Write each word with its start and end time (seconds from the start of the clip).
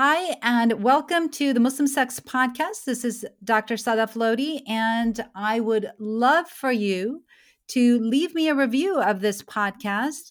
Hi, 0.00 0.36
and 0.42 0.84
welcome 0.84 1.28
to 1.30 1.52
the 1.52 1.58
Muslim 1.58 1.88
Sex 1.88 2.20
Podcast. 2.20 2.84
This 2.86 3.04
is 3.04 3.26
Dr. 3.42 3.74
Sadaf 3.74 4.14
Lodhi, 4.14 4.62
and 4.68 5.20
I 5.34 5.58
would 5.58 5.90
love 5.98 6.48
for 6.48 6.70
you 6.70 7.24
to 7.70 7.98
leave 7.98 8.32
me 8.32 8.46
a 8.46 8.54
review 8.54 9.00
of 9.00 9.22
this 9.22 9.42
podcast 9.42 10.30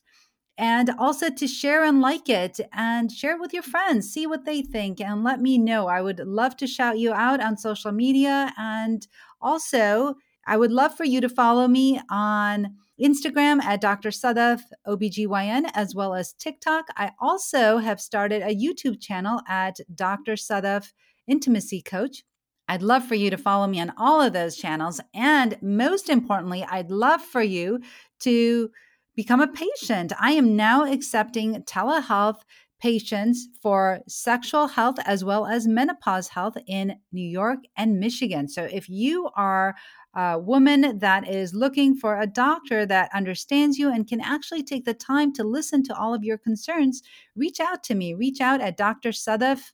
and 0.57 0.91
also 0.97 1.29
to 1.29 1.47
share 1.49 1.83
and 1.83 1.99
like 1.99 2.29
it 2.29 2.61
and 2.71 3.11
share 3.11 3.35
it 3.35 3.41
with 3.41 3.51
your 3.51 3.61
friends, 3.61 4.09
see 4.09 4.25
what 4.25 4.45
they 4.45 4.61
think, 4.61 5.01
and 5.01 5.25
let 5.25 5.41
me 5.41 5.57
know. 5.57 5.87
I 5.87 6.01
would 6.01 6.19
love 6.19 6.55
to 6.57 6.65
shout 6.65 6.97
you 6.97 7.11
out 7.11 7.43
on 7.43 7.57
social 7.57 7.91
media. 7.91 8.53
And 8.57 9.05
also, 9.41 10.15
I 10.47 10.55
would 10.55 10.71
love 10.71 10.95
for 10.95 11.03
you 11.03 11.19
to 11.19 11.27
follow 11.27 11.67
me 11.67 11.99
on 12.09 12.73
Instagram 13.01 13.61
at 13.63 13.81
Dr. 13.81 14.09
Sadaf 14.09 14.61
OBGYN, 14.87 15.69
as 15.73 15.93
well 15.93 16.13
as 16.13 16.33
TikTok. 16.33 16.85
I 16.95 17.11
also 17.19 17.77
have 17.77 18.01
started 18.01 18.41
a 18.41 18.55
YouTube 18.55 19.01
channel 19.01 19.41
at 19.47 19.79
Dr. 19.93 20.33
Sadaf 20.33 20.91
Intimacy 21.27 21.81
Coach. 21.81 22.23
I'd 22.67 22.81
love 22.81 23.05
for 23.05 23.15
you 23.15 23.29
to 23.29 23.37
follow 23.37 23.67
me 23.67 23.79
on 23.79 23.93
all 23.97 24.21
of 24.21 24.33
those 24.33 24.57
channels. 24.57 24.99
And 25.13 25.57
most 25.61 26.09
importantly, 26.09 26.65
I'd 26.69 26.91
love 26.91 27.21
for 27.21 27.41
you 27.41 27.79
to 28.21 28.69
become 29.15 29.41
a 29.41 29.47
patient. 29.47 30.11
I 30.19 30.31
am 30.33 30.55
now 30.55 30.83
accepting 30.83 31.63
telehealth 31.63 32.39
patients 32.79 33.47
for 33.61 33.99
sexual 34.07 34.67
health 34.67 34.97
as 35.05 35.23
well 35.23 35.45
as 35.45 35.67
menopause 35.67 36.27
health 36.27 36.55
in 36.67 36.95
New 37.11 37.27
York 37.27 37.59
and 37.75 37.99
Michigan. 37.99 38.47
So 38.47 38.63
if 38.71 38.87
you 38.87 39.29
are 39.35 39.75
a 40.13 40.39
woman 40.39 40.99
that 40.99 41.27
is 41.27 41.53
looking 41.53 41.95
for 41.95 42.19
a 42.19 42.27
doctor 42.27 42.85
that 42.85 43.09
understands 43.13 43.77
you 43.77 43.91
and 43.91 44.07
can 44.07 44.21
actually 44.21 44.63
take 44.63 44.85
the 44.85 44.93
time 44.93 45.33
to 45.33 45.43
listen 45.43 45.83
to 45.83 45.95
all 45.95 46.13
of 46.13 46.23
your 46.23 46.37
concerns, 46.37 47.03
reach 47.35 47.59
out 47.59 47.83
to 47.83 47.95
me. 47.95 48.13
Reach 48.13 48.41
out 48.41 48.61
at 48.61 48.77
Dr. 48.77 49.09
Sadaf 49.09 49.71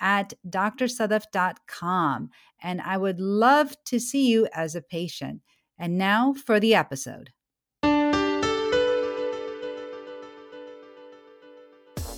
at 0.00 0.32
drsadaf.com. 0.48 2.30
And 2.62 2.80
I 2.80 2.96
would 2.96 3.20
love 3.20 3.76
to 3.84 4.00
see 4.00 4.28
you 4.28 4.48
as 4.52 4.74
a 4.74 4.82
patient. 4.82 5.42
And 5.78 5.98
now 5.98 6.34
for 6.34 6.58
the 6.58 6.74
episode. 6.74 7.30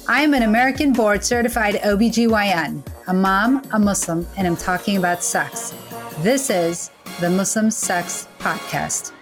I'm 0.09 0.35
an 0.35 0.45
American 0.45 0.93
board 0.93 1.25
certified 1.25 1.75
OBGYN, 1.77 2.87
a 3.09 3.13
mom, 3.13 3.69
a 3.73 3.79
Muslim, 3.79 4.25
and 4.37 4.47
I'm 4.47 4.57
talking 4.57 4.99
about 4.99 5.25
sex. 5.25 5.75
This 6.21 6.49
is 6.49 6.93
the 7.19 7.29
Muslim 7.29 7.73
Sex 7.73 8.29
Podcast. 8.39 9.16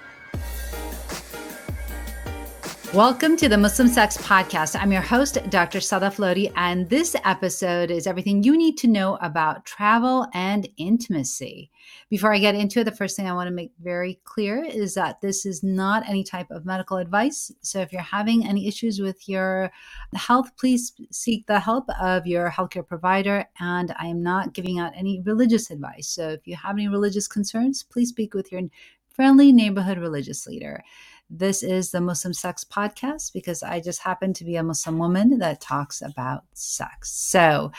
Welcome 2.95 3.37
to 3.39 3.49
the 3.49 3.59
Muslim 3.59 3.89
Sex 3.89 4.17
Podcast. 4.19 4.81
I'm 4.81 4.93
your 4.93 5.03
host, 5.03 5.39
Dr. 5.51 5.81
Sadaf 5.81 6.19
Lodhi, 6.19 6.53
and 6.55 6.89
this 6.89 7.17
episode 7.25 7.91
is 7.91 8.07
everything 8.07 8.45
you 8.45 8.57
need 8.57 8.77
to 8.77 8.87
know 8.87 9.19
about 9.21 9.67
travel 9.67 10.29
and 10.33 10.69
intimacy. 10.77 11.73
Before 12.09 12.33
I 12.33 12.39
get 12.39 12.55
into 12.55 12.79
it, 12.79 12.85
the 12.85 12.93
first 12.93 13.17
thing 13.17 13.29
I 13.29 13.33
want 13.33 13.49
to 13.49 13.53
make 13.53 13.73
very 13.83 14.21
clear 14.23 14.63
is 14.63 14.95
that 14.95 15.21
this 15.21 15.45
is 15.45 15.65
not 15.65 16.09
any 16.09 16.23
type 16.23 16.53
of 16.53 16.65
medical 16.65 16.99
advice. 16.99 17.51
So 17.63 17.81
if 17.81 17.93
you're 17.93 18.01
having 18.01 18.47
any 18.47 18.69
issues 18.69 19.01
with 19.01 19.29
your 19.29 19.73
health, 20.15 20.57
please 20.57 20.93
seek 21.11 21.49
the 21.49 21.59
help 21.59 21.91
of 22.01 22.29
your 22.29 22.49
healthcare 22.49 22.87
provider. 22.87 23.45
And 23.59 23.93
I 23.99 24.07
am 24.07 24.23
not 24.23 24.53
giving 24.53 24.79
out 24.79 24.93
any 24.95 25.21
religious 25.23 25.73
advice. 25.73 26.07
So 26.07 26.29
if 26.29 26.47
you 26.47 26.55
have 26.55 26.77
any 26.77 26.87
religious 26.87 27.27
concerns, 27.27 27.83
please 27.83 28.11
speak 28.11 28.35
with 28.35 28.53
your 28.53 28.63
friendly 29.09 29.53
neighborhood 29.53 29.99
religious 29.99 30.47
leader. 30.47 30.83
This 31.31 31.63
is 31.63 31.91
the 31.91 32.03
Muslim 32.03 32.35
Sex 32.35 32.65
Podcast 32.65 33.33
because 33.33 33.63
I 33.63 33.81
just 33.81 34.03
happen 34.03 34.35
to 34.35 34.45
be 34.45 34.57
a 34.57 34.63
Muslim 34.63 34.99
woman 34.99 35.39
that 35.39 35.61
talks 35.61 36.03
about 36.03 36.45
sex. 36.53 37.11
So, 37.13 37.73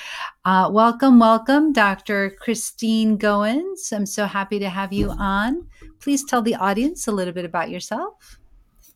uh, 0.45 0.69
welcome, 0.73 1.19
welcome, 1.19 1.71
Dr. 1.71 2.35
Kristine 2.41 3.19
Goins. 3.19 3.93
I'm 3.93 4.07
so 4.07 4.25
happy 4.25 4.57
to 4.59 4.69
have 4.69 4.91
you 4.91 5.11
on. 5.11 5.67
Please 5.99 6.25
tell 6.25 6.41
the 6.41 6.55
audience 6.55 7.07
a 7.07 7.11
little 7.11 7.33
bit 7.33 7.45
about 7.45 7.69
yourself. 7.69 8.39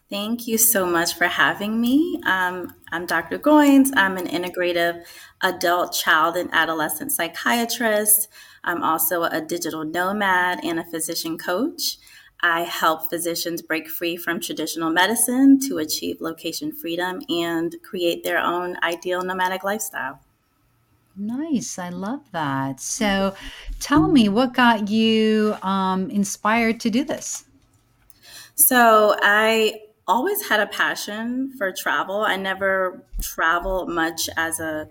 Thank 0.09 0.47
you 0.47 0.57
so 0.57 0.87
much 0.87 1.13
for 1.13 1.27
having 1.27 1.79
me. 1.79 2.19
Um, 2.25 2.73
I'm 2.91 3.05
Dr. 3.05 3.37
Goins. 3.37 3.91
I'm 3.95 4.17
an 4.17 4.25
integrative 4.25 5.05
adult, 5.43 5.93
child, 5.93 6.35
and 6.35 6.49
adolescent 6.51 7.11
psychiatrist. 7.11 8.27
I'm 8.63 8.81
also 8.81 9.23
a 9.23 9.41
digital 9.41 9.85
nomad 9.85 10.59
and 10.63 10.79
a 10.79 10.83
physician 10.83 11.37
coach. 11.37 11.99
I 12.41 12.61
help 12.61 13.09
physicians 13.09 13.61
break 13.61 13.89
free 13.89 14.15
from 14.15 14.39
traditional 14.39 14.89
medicine 14.89 15.59
to 15.67 15.77
achieve 15.77 16.21
location 16.21 16.71
freedom 16.71 17.21
and 17.29 17.75
create 17.83 18.23
their 18.23 18.37
own 18.37 18.77
ideal 18.81 19.21
nomadic 19.21 19.63
lifestyle. 19.63 20.21
Nice. 21.17 21.77
I 21.77 21.89
love 21.89 22.21
that. 22.31 22.79
So 22.79 23.35
tell 23.79 24.07
me, 24.07 24.29
what 24.29 24.53
got 24.53 24.87
you 24.87 25.57
um, 25.61 26.09
inspired 26.09 26.79
to 26.81 26.89
do 26.89 27.03
this? 27.03 27.43
So 28.55 29.17
I 29.21 29.81
always 30.07 30.47
had 30.47 30.61
a 30.61 30.67
passion 30.67 31.53
for 31.57 31.73
travel. 31.73 32.21
I 32.21 32.37
never 32.37 33.03
traveled 33.21 33.89
much 33.89 34.29
as 34.37 34.61
a, 34.61 34.89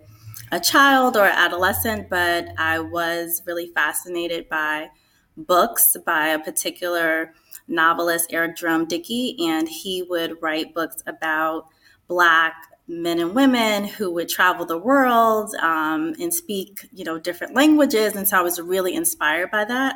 a 0.52 0.60
child 0.60 1.16
or 1.16 1.24
adolescent, 1.24 2.10
but 2.10 2.48
I 2.58 2.78
was 2.78 3.42
really 3.46 3.68
fascinated 3.68 4.50
by 4.50 4.90
books 5.38 5.96
by 6.04 6.28
a 6.28 6.38
particular 6.38 7.32
novelist, 7.68 8.32
Eric 8.32 8.56
Jerome 8.56 8.86
Dickey, 8.86 9.36
and 9.48 9.68
he 9.68 10.02
would 10.02 10.42
write 10.42 10.74
books 10.74 11.02
about 11.06 11.66
Black 12.08 12.54
men 12.88 13.20
and 13.20 13.34
women 13.34 13.84
who 13.84 14.10
would 14.10 14.28
travel 14.28 14.64
the 14.64 14.78
world 14.78 15.54
um, 15.56 16.14
and 16.20 16.32
speak, 16.32 16.88
you 16.92 17.04
know, 17.04 17.18
different 17.18 17.54
languages. 17.54 18.16
And 18.16 18.26
so 18.26 18.38
I 18.38 18.42
was 18.42 18.60
really 18.60 18.94
inspired 18.94 19.50
by 19.50 19.64
that. 19.66 19.94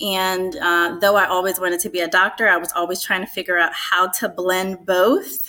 And 0.00 0.56
uh, 0.56 0.98
though 1.00 1.16
I 1.16 1.26
always 1.26 1.58
wanted 1.58 1.80
to 1.80 1.90
be 1.90 2.00
a 2.00 2.08
doctor, 2.08 2.48
I 2.48 2.56
was 2.56 2.72
always 2.72 3.02
trying 3.02 3.22
to 3.22 3.30
figure 3.30 3.58
out 3.58 3.72
how 3.74 4.08
to 4.08 4.28
blend 4.28 4.86
both. 4.86 5.48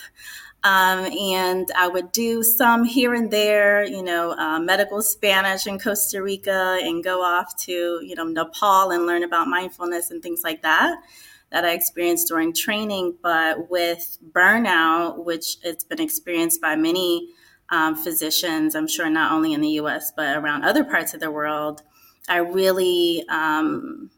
Um, 0.64 1.06
and 1.06 1.68
I 1.76 1.88
would 1.88 2.12
do 2.12 2.44
some 2.44 2.84
here 2.84 3.14
and 3.14 3.30
there, 3.30 3.84
you 3.84 4.02
know, 4.02 4.32
uh, 4.32 4.60
medical 4.60 5.02
Spanish 5.02 5.66
in 5.66 5.80
Costa 5.80 6.22
Rica 6.22 6.78
and 6.80 7.02
go 7.02 7.20
off 7.22 7.56
to, 7.64 8.00
you 8.02 8.14
know, 8.14 8.24
Nepal 8.24 8.92
and 8.92 9.04
learn 9.04 9.24
about 9.24 9.48
mindfulness 9.48 10.12
and 10.12 10.22
things 10.22 10.42
like 10.44 10.62
that 10.62 11.02
that 11.50 11.64
I 11.64 11.72
experienced 11.72 12.28
during 12.28 12.52
training. 12.52 13.16
But 13.22 13.70
with 13.70 14.18
burnout, 14.32 15.24
which 15.24 15.56
it's 15.64 15.84
been 15.84 16.00
experienced 16.00 16.60
by 16.60 16.76
many 16.76 17.28
um, 17.70 17.96
physicians, 17.96 18.76
I'm 18.76 18.86
sure 18.86 19.10
not 19.10 19.32
only 19.32 19.52
in 19.54 19.62
the 19.62 19.80
US, 19.80 20.12
but 20.16 20.36
around 20.36 20.62
other 20.62 20.84
parts 20.84 21.12
of 21.12 21.18
the 21.18 21.30
world, 21.30 21.82
I 22.28 22.36
really 22.36 23.24
um, 23.28 24.10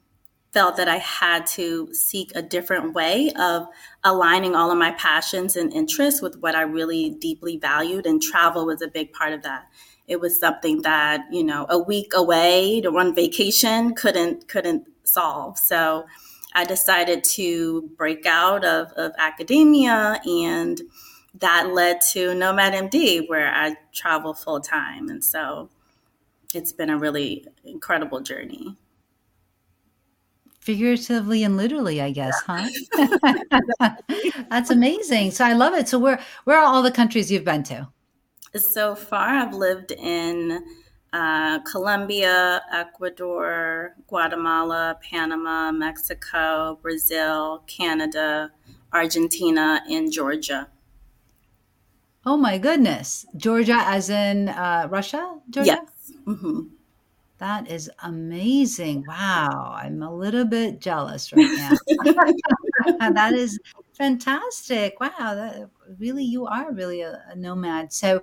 felt 0.54 0.76
that 0.76 0.88
I 0.88 0.98
had 0.98 1.46
to 1.48 1.92
seek 1.92 2.30
a 2.34 2.40
different 2.40 2.94
way 2.94 3.32
of 3.32 3.66
aligning 4.04 4.54
all 4.54 4.70
of 4.70 4.78
my 4.78 4.92
passions 4.92 5.56
and 5.56 5.72
interests 5.72 6.22
with 6.22 6.38
what 6.38 6.54
I 6.54 6.62
really 6.62 7.10
deeply 7.10 7.58
valued, 7.58 8.06
and 8.06 8.22
travel 8.22 8.64
was 8.64 8.80
a 8.80 8.88
big 8.88 9.12
part 9.12 9.32
of 9.32 9.42
that. 9.42 9.66
It 10.06 10.20
was 10.20 10.38
something 10.38 10.82
that 10.82 11.26
you 11.32 11.42
know 11.42 11.66
a 11.68 11.78
week 11.78 12.12
away 12.14 12.80
to 12.82 12.90
run 12.90 13.14
vacation 13.14 13.94
couldn't 13.94 14.46
couldn't 14.46 14.86
solve. 15.02 15.58
So 15.58 16.06
I 16.54 16.64
decided 16.64 17.24
to 17.24 17.90
break 17.96 18.24
out 18.24 18.64
of, 18.64 18.92
of 18.92 19.12
academia 19.18 20.20
and 20.24 20.80
that 21.40 21.74
led 21.74 22.00
to 22.12 22.32
Nomad 22.32 22.74
MD, 22.74 23.28
where 23.28 23.52
I 23.52 23.76
travel 23.92 24.34
full 24.34 24.60
time. 24.60 25.08
And 25.08 25.24
so 25.24 25.68
it's 26.54 26.72
been 26.72 26.90
a 26.90 26.96
really 26.96 27.44
incredible 27.64 28.20
journey 28.20 28.76
figuratively 30.64 31.42
and 31.44 31.56
literally 31.56 32.00
i 32.00 32.10
guess 32.10 32.42
huh? 32.42 32.70
That's 34.50 34.70
amazing. 34.70 35.30
So 35.32 35.44
i 35.44 35.52
love 35.52 35.74
it. 35.74 35.88
So 35.88 35.98
where 35.98 36.20
where 36.44 36.58
are 36.58 36.64
all 36.64 36.82
the 36.82 36.90
countries 36.90 37.30
you've 37.30 37.44
been 37.44 37.62
to? 37.64 37.88
So 38.56 38.94
far 38.94 39.28
i've 39.40 39.52
lived 39.54 39.90
in 39.92 40.64
uh, 41.12 41.58
colombia 41.60 42.62
ecuador 42.72 43.94
guatemala 44.08 44.98
panama 45.02 45.70
mexico 45.70 46.78
brazil 46.82 47.62
canada 47.66 48.50
argentina 48.92 49.82
and 49.90 50.10
georgia. 50.10 50.70
Oh 52.26 52.36
my 52.36 52.58
goodness. 52.58 53.26
Georgia 53.36 53.78
as 53.84 54.10
in 54.10 54.48
uh, 54.48 54.88
russia 54.90 55.40
georgia? 55.50 55.76
Yes. 55.76 56.12
Mm-hmm. 56.26 56.73
That 57.44 57.70
is 57.70 57.90
amazing. 58.02 59.04
Wow. 59.06 59.76
I'm 59.78 60.02
a 60.02 60.10
little 60.10 60.46
bit 60.46 60.80
jealous 60.80 61.30
right 61.30 61.46
now. 61.58 61.76
that 63.12 63.34
is 63.34 63.60
fantastic. 63.92 64.98
Wow. 64.98 65.10
That, 65.18 65.68
really, 65.98 66.24
you 66.24 66.46
are 66.46 66.72
really 66.72 67.02
a, 67.02 67.22
a 67.28 67.36
nomad. 67.36 67.92
So, 67.92 68.22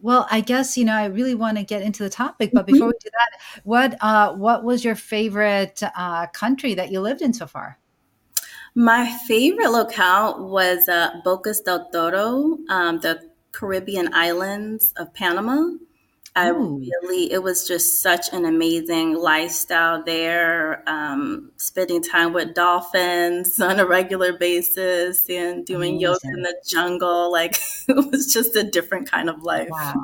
well, 0.00 0.26
I 0.32 0.40
guess 0.40 0.76
you 0.76 0.84
know 0.84 0.94
I 0.94 1.04
really 1.04 1.36
want 1.36 1.56
to 1.58 1.62
get 1.62 1.82
into 1.82 2.02
the 2.02 2.10
topic, 2.10 2.50
but 2.52 2.66
before 2.66 2.88
we 2.88 2.94
do 3.00 3.10
that, 3.12 3.40
what 3.62 3.98
uh, 4.00 4.32
what 4.34 4.64
was 4.64 4.84
your 4.84 4.96
favorite 4.96 5.80
uh, 5.96 6.26
country 6.26 6.74
that 6.74 6.90
you 6.90 6.98
lived 7.00 7.22
in 7.22 7.32
so 7.32 7.46
far? 7.46 7.78
My 8.74 9.16
favorite 9.28 9.70
locale 9.70 10.44
was 10.44 10.88
uh, 10.88 11.20
Bocas 11.24 11.62
del 11.64 11.88
Toro, 11.92 12.58
um, 12.68 12.98
the 12.98 13.30
Caribbean 13.52 14.12
islands 14.12 14.92
of 14.96 15.14
Panama. 15.14 15.68
I 16.36 16.48
really, 16.48 17.30
it 17.30 17.44
was 17.44 17.66
just 17.66 18.02
such 18.02 18.32
an 18.32 18.44
amazing 18.44 19.14
lifestyle 19.14 20.02
there. 20.02 20.82
Um, 20.88 21.52
spending 21.58 22.02
time 22.02 22.32
with 22.32 22.54
dolphins 22.54 23.60
on 23.60 23.78
a 23.78 23.86
regular 23.86 24.36
basis 24.36 25.28
and 25.30 25.64
doing 25.64 25.96
amazing. 25.96 26.00
yoga 26.00 26.18
in 26.24 26.42
the 26.42 26.56
jungle. 26.66 27.30
Like 27.30 27.56
it 27.88 28.10
was 28.10 28.32
just 28.32 28.56
a 28.56 28.64
different 28.64 29.08
kind 29.08 29.30
of 29.30 29.42
life. 29.42 29.68
Wow. 29.70 29.94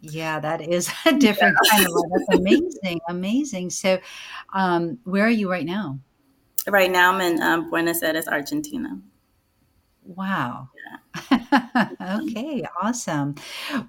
Yeah, 0.00 0.40
that 0.40 0.62
is 0.62 0.90
a 1.06 1.12
different 1.12 1.56
yeah. 1.64 1.70
kind 1.70 1.86
of 1.86 1.92
life. 1.92 2.10
That's 2.28 2.40
amazing. 2.40 3.00
Amazing. 3.08 3.70
So, 3.70 3.98
um, 4.54 4.98
where 5.04 5.26
are 5.26 5.30
you 5.30 5.50
right 5.50 5.66
now? 5.66 5.98
Right 6.66 6.90
now, 6.90 7.12
I'm 7.12 7.20
in 7.20 7.42
um, 7.42 7.68
Buenos 7.68 8.02
Aires, 8.02 8.26
Argentina. 8.26 8.98
Wow. 10.02 10.70
Yeah. 11.30 11.88
okay, 12.22 12.64
awesome. 12.82 13.34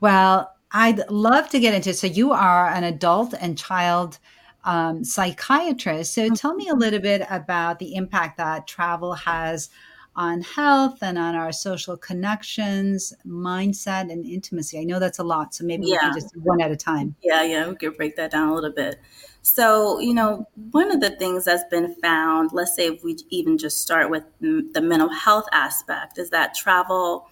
Well, 0.02 0.55
I'd 0.78 1.10
love 1.10 1.48
to 1.52 1.60
get 1.60 1.74
into. 1.74 1.94
So 1.94 2.06
you 2.06 2.34
are 2.34 2.68
an 2.68 2.84
adult 2.84 3.34
and 3.40 3.58
child 3.58 4.20
um, 4.66 5.06
psychiatrist. 5.06 6.14
So 6.14 6.30
tell 6.32 6.54
me 6.54 6.68
a 6.68 6.72
mm-hmm. 6.72 6.82
little 6.82 7.00
bit 7.00 7.26
about 7.30 7.80
the 7.80 7.96
impact 7.96 8.38
that 8.38 8.68
travel 8.68 9.14
has 9.14 9.70
on 10.18 10.42
health 10.42 10.98
and 11.02 11.18
on 11.18 11.34
our 11.34 11.54
social 11.54 11.96
connections, 11.96 13.14
mindset, 13.26 14.12
and 14.12 14.26
intimacy. 14.26 14.78
I 14.78 14.84
know 14.84 15.00
that's 15.00 15.20
a 15.20 15.24
lot, 15.24 15.56
so 15.56 15.64
maybe 15.64 15.86
yeah. 15.86 15.94
we 15.94 16.00
can 16.00 16.14
just 16.14 16.36
one 16.38 16.60
at 16.60 16.72
a 16.72 16.76
time. 16.76 17.16
Yeah, 17.24 17.44
yeah, 17.44 17.70
we 17.70 17.76
could 17.76 17.96
break 17.96 18.18
that 18.18 18.32
down 18.32 18.50
a 18.50 18.54
little 18.54 18.72
bit. 18.72 19.00
So, 19.44 20.00
you 20.00 20.14
know, 20.14 20.48
one 20.72 20.92
of 20.92 21.00
the 21.00 21.12
things 21.12 21.46
that's 21.46 21.64
been 21.70 21.96
found, 22.02 22.52
let's 22.52 22.76
say 22.76 22.88
if 22.88 23.04
we 23.04 23.18
even 23.30 23.58
just 23.58 23.82
start 23.82 24.10
with 24.10 24.24
the 24.42 24.82
mental 24.82 25.10
health 25.10 25.46
aspect, 25.54 26.18
is 26.18 26.32
that 26.32 26.54
travel 26.54 27.30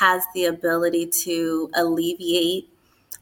has 0.00 0.22
the 0.34 0.44
ability 0.46 1.06
to 1.24 1.70
alleviate 1.74 2.73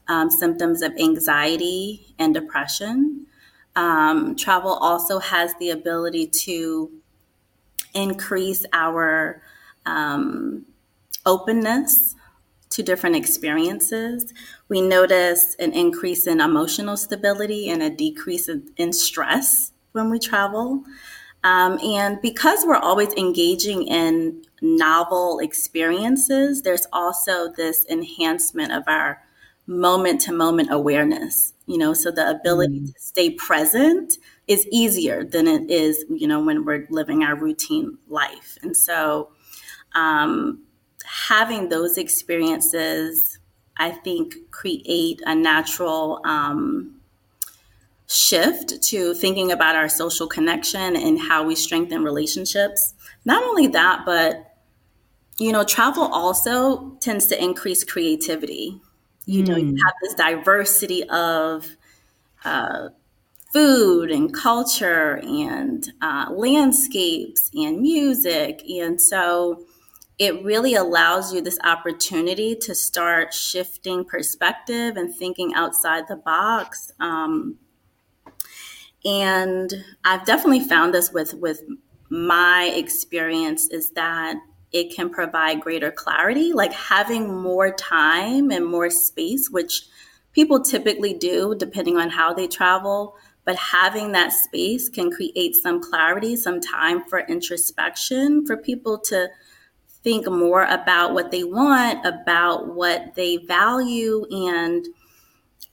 um, 0.07 0.29
symptoms 0.29 0.81
of 0.81 0.91
anxiety 0.99 2.13
and 2.19 2.33
depression. 2.33 3.25
Um, 3.75 4.35
travel 4.35 4.73
also 4.73 5.19
has 5.19 5.53
the 5.59 5.71
ability 5.71 6.27
to 6.27 6.91
increase 7.93 8.65
our 8.73 9.41
um, 9.85 10.65
openness 11.25 12.15
to 12.69 12.83
different 12.83 13.15
experiences. 13.15 14.33
We 14.67 14.81
notice 14.81 15.55
an 15.59 15.73
increase 15.73 16.27
in 16.27 16.41
emotional 16.41 16.97
stability 16.97 17.69
and 17.69 17.83
a 17.83 17.89
decrease 17.89 18.49
in, 18.77 18.93
stress 18.93 19.71
when 19.91 20.09
we 20.09 20.19
travel. 20.19 20.83
Um, 21.43 21.77
and 21.83 22.21
because 22.21 22.65
we're 22.65 22.75
always 22.77 23.13
engaging 23.13 23.87
in 23.87 24.43
novel 24.61 25.39
experiences, 25.39 26.63
there's 26.63 26.87
also 26.91 27.51
this 27.51 27.85
enhancement 27.89 28.71
of 28.71 28.83
our 28.87 29.21
moment 29.65 30.21
to 30.21 30.33
moment 30.33 30.69
awareness, 30.71 31.53
you 31.65 31.77
know, 31.77 31.93
so 31.93 32.11
the 32.11 32.29
ability 32.29 32.81
mm. 32.81 32.93
to 32.93 32.99
stay 32.99 33.29
present 33.31 34.13
is 34.47 34.67
easier 34.71 35.23
than 35.23 35.47
it 35.47 35.69
is, 35.71 36.03
you 36.09 36.27
know, 36.27 36.43
when 36.43 36.65
we're 36.65 36.85
living 36.89 37.23
our 37.23 37.35
routine 37.35 37.97
life. 38.07 38.57
And 38.61 38.75
so, 38.75 39.29
um, 39.95 40.63
having 41.05 41.69
those 41.69 41.97
experiences, 41.97 43.39
I 43.77 43.91
think, 43.91 44.35
create 44.51 45.21
a 45.25 45.35
natural 45.35 46.19
um, 46.25 46.99
shift 48.07 48.81
to 48.83 49.13
thinking 49.13 49.51
about 49.51 49.75
our 49.75 49.89
social 49.89 50.27
connection 50.27 50.95
and 50.95 51.19
how 51.19 51.43
we 51.43 51.55
strengthen 51.55 52.03
relationships. 52.03 52.93
Not 53.25 53.43
only 53.43 53.67
that, 53.67 54.03
but 54.05 54.49
you 55.39 55.51
know, 55.51 55.63
travel 55.63 56.03
also 56.03 56.91
tends 56.99 57.25
to 57.27 57.41
increase 57.41 57.83
creativity 57.83 58.79
you 59.25 59.43
know, 59.43 59.55
you 59.55 59.71
hmm. 59.71 59.77
have 59.77 59.93
this 60.01 60.13
diversity 60.15 61.07
of 61.09 61.77
uh, 62.43 62.89
food 63.51 64.11
and 64.11 64.33
culture 64.33 65.17
and 65.23 65.91
uh, 66.01 66.27
landscapes 66.31 67.49
and 67.53 67.81
music. 67.81 68.63
And 68.67 68.99
so 68.99 69.63
it 70.19 70.43
really 70.43 70.75
allows 70.75 71.33
you 71.33 71.41
this 71.41 71.59
opportunity 71.63 72.55
to 72.55 72.75
start 72.75 73.33
shifting 73.33 74.05
perspective 74.05 74.97
and 74.97 75.13
thinking 75.15 75.53
outside 75.53 76.07
the 76.07 76.15
box. 76.15 76.91
Um, 76.99 77.57
and 79.05 79.71
I've 80.03 80.25
definitely 80.25 80.61
found 80.61 80.93
this 80.93 81.11
with 81.11 81.33
with 81.33 81.61
my 82.09 82.71
experience 82.75 83.67
is 83.69 83.91
that 83.91 84.35
it 84.73 84.93
can 84.93 85.09
provide 85.09 85.61
greater 85.61 85.91
clarity, 85.91 86.51
like 86.51 86.73
having 86.73 87.33
more 87.41 87.71
time 87.71 88.51
and 88.51 88.65
more 88.65 88.89
space, 88.89 89.49
which 89.49 89.85
people 90.33 90.61
typically 90.61 91.13
do 91.13 91.55
depending 91.55 91.97
on 91.97 92.09
how 92.09 92.33
they 92.33 92.47
travel. 92.47 93.15
But 93.45 93.55
having 93.57 94.13
that 94.13 94.33
space 94.33 94.89
can 94.89 95.11
create 95.11 95.55
some 95.55 95.81
clarity, 95.81 96.35
some 96.35 96.59
time 96.59 97.03
for 97.03 97.19
introspection 97.19 98.45
for 98.45 98.57
people 98.57 98.97
to 98.99 99.29
think 100.01 100.29
more 100.29 100.63
about 100.63 101.13
what 101.13 101.29
they 101.31 101.43
want, 101.43 102.05
about 102.05 102.73
what 102.73 103.15
they 103.15 103.37
value. 103.37 104.25
And 104.31 104.85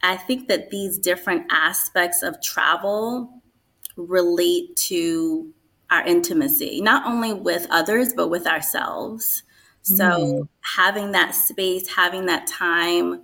I 0.03 0.17
think 0.17 0.49
that 0.49 0.70
these 0.70 0.99
different 0.99 1.46
aspects 1.50 2.23
of 2.23 2.43
travel 2.43 3.41
relate 3.96 4.76
to 4.76 5.53
our 5.91 6.05
intimacy, 6.05 6.81
not 6.81 7.07
only 7.07 7.33
with 7.33 7.67
others, 7.71 8.13
but 8.15 8.29
with 8.29 8.47
ourselves. 8.47 9.43
So, 9.83 10.05
mm. 10.05 10.49
having 10.61 11.13
that 11.13 11.35
space, 11.35 11.89
having 11.89 12.27
that 12.27 12.47
time 12.47 13.23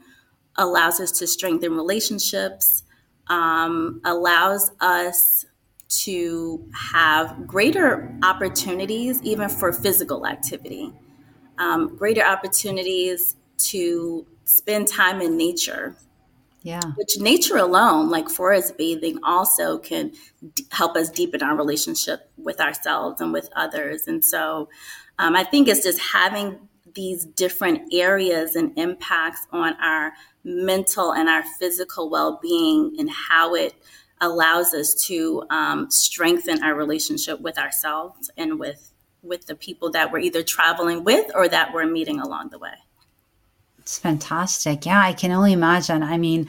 allows 0.57 1.01
us 1.01 1.13
to 1.19 1.27
strengthen 1.27 1.75
relationships, 1.75 2.83
um, 3.29 4.01
allows 4.05 4.71
us 4.81 5.45
to 5.89 6.69
have 6.93 7.47
greater 7.47 8.13
opportunities, 8.25 9.23
even 9.23 9.49
for 9.49 9.73
physical 9.73 10.27
activity, 10.27 10.93
um, 11.59 11.97
greater 11.97 12.25
opportunities 12.25 13.37
to 13.59 14.27
spend 14.45 14.89
time 14.89 15.21
in 15.21 15.37
nature, 15.37 15.97
yeah. 16.67 16.81
Which 16.97 17.17
nature 17.21 17.59
alone, 17.59 18.11
like 18.11 18.29
forest 18.29 18.77
bathing, 18.77 19.21
also 19.23 19.79
can 19.79 20.11
d- 20.55 20.67
help 20.73 20.97
us 20.97 21.11
deepen 21.11 21.41
our 21.41 21.57
relationship 21.57 22.29
with 22.37 22.61
ourselves 22.61 23.21
and 23.21 23.33
with 23.33 23.49
others. 23.55 24.09
And 24.09 24.25
so 24.25 24.69
um, 25.21 25.37
I 25.37 25.45
think 25.45 25.69
it's 25.69 25.85
just 25.85 26.01
having 26.01 26.59
these 26.93 27.25
different 27.25 27.95
areas 27.95 28.57
and 28.57 28.77
impacts 28.77 29.47
on 29.53 29.75
our 29.75 30.13
mental 30.43 31.13
and 31.13 31.29
our 31.29 31.45
physical 31.61 32.11
well 32.11 32.41
being 32.43 32.97
and 32.99 33.09
how 33.11 33.55
it 33.55 33.73
allows 34.21 34.75
us 34.75 34.93
to 35.07 35.45
um, 35.51 35.89
strengthen 35.89 36.65
our 36.65 36.75
relationship 36.75 37.41
with 37.41 37.59
ourselves 37.59 38.29
and 38.37 38.59
with 38.59 38.91
with 39.23 39.47
the 39.47 39.55
people 39.55 39.93
that 39.93 40.11
we're 40.11 40.19
either 40.19 40.43
traveling 40.43 41.05
with 41.05 41.31
or 41.33 41.47
that 41.47 41.73
we're 41.73 41.87
meeting 41.87 42.19
along 42.19 42.49
the 42.49 42.59
way. 42.59 42.75
It's 43.87 43.99
fantastic. 44.01 44.85
Yeah, 44.85 45.01
I 45.01 45.13
can 45.13 45.31
only 45.31 45.53
imagine. 45.53 46.03
I 46.03 46.19
mean, 46.19 46.49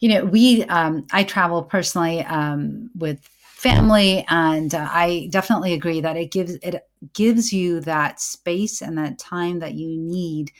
you 0.00 0.08
know, 0.08 0.24
we, 0.24 0.64
um, 0.64 1.06
I 1.12 1.22
travel 1.22 1.62
personally 1.62 2.24
um, 2.24 2.90
with 2.96 3.20
family, 3.40 4.24
and 4.28 4.74
uh, 4.74 4.88
I 4.90 5.28
definitely 5.30 5.74
agree 5.74 6.00
that 6.00 6.16
it 6.16 6.32
gives 6.32 6.54
it 6.54 6.84
gives 7.12 7.52
you 7.52 7.80
that 7.82 8.20
space 8.20 8.82
and 8.82 8.98
that 8.98 9.20
time 9.20 9.60
that 9.60 9.74
you 9.74 9.96
need 9.96 10.50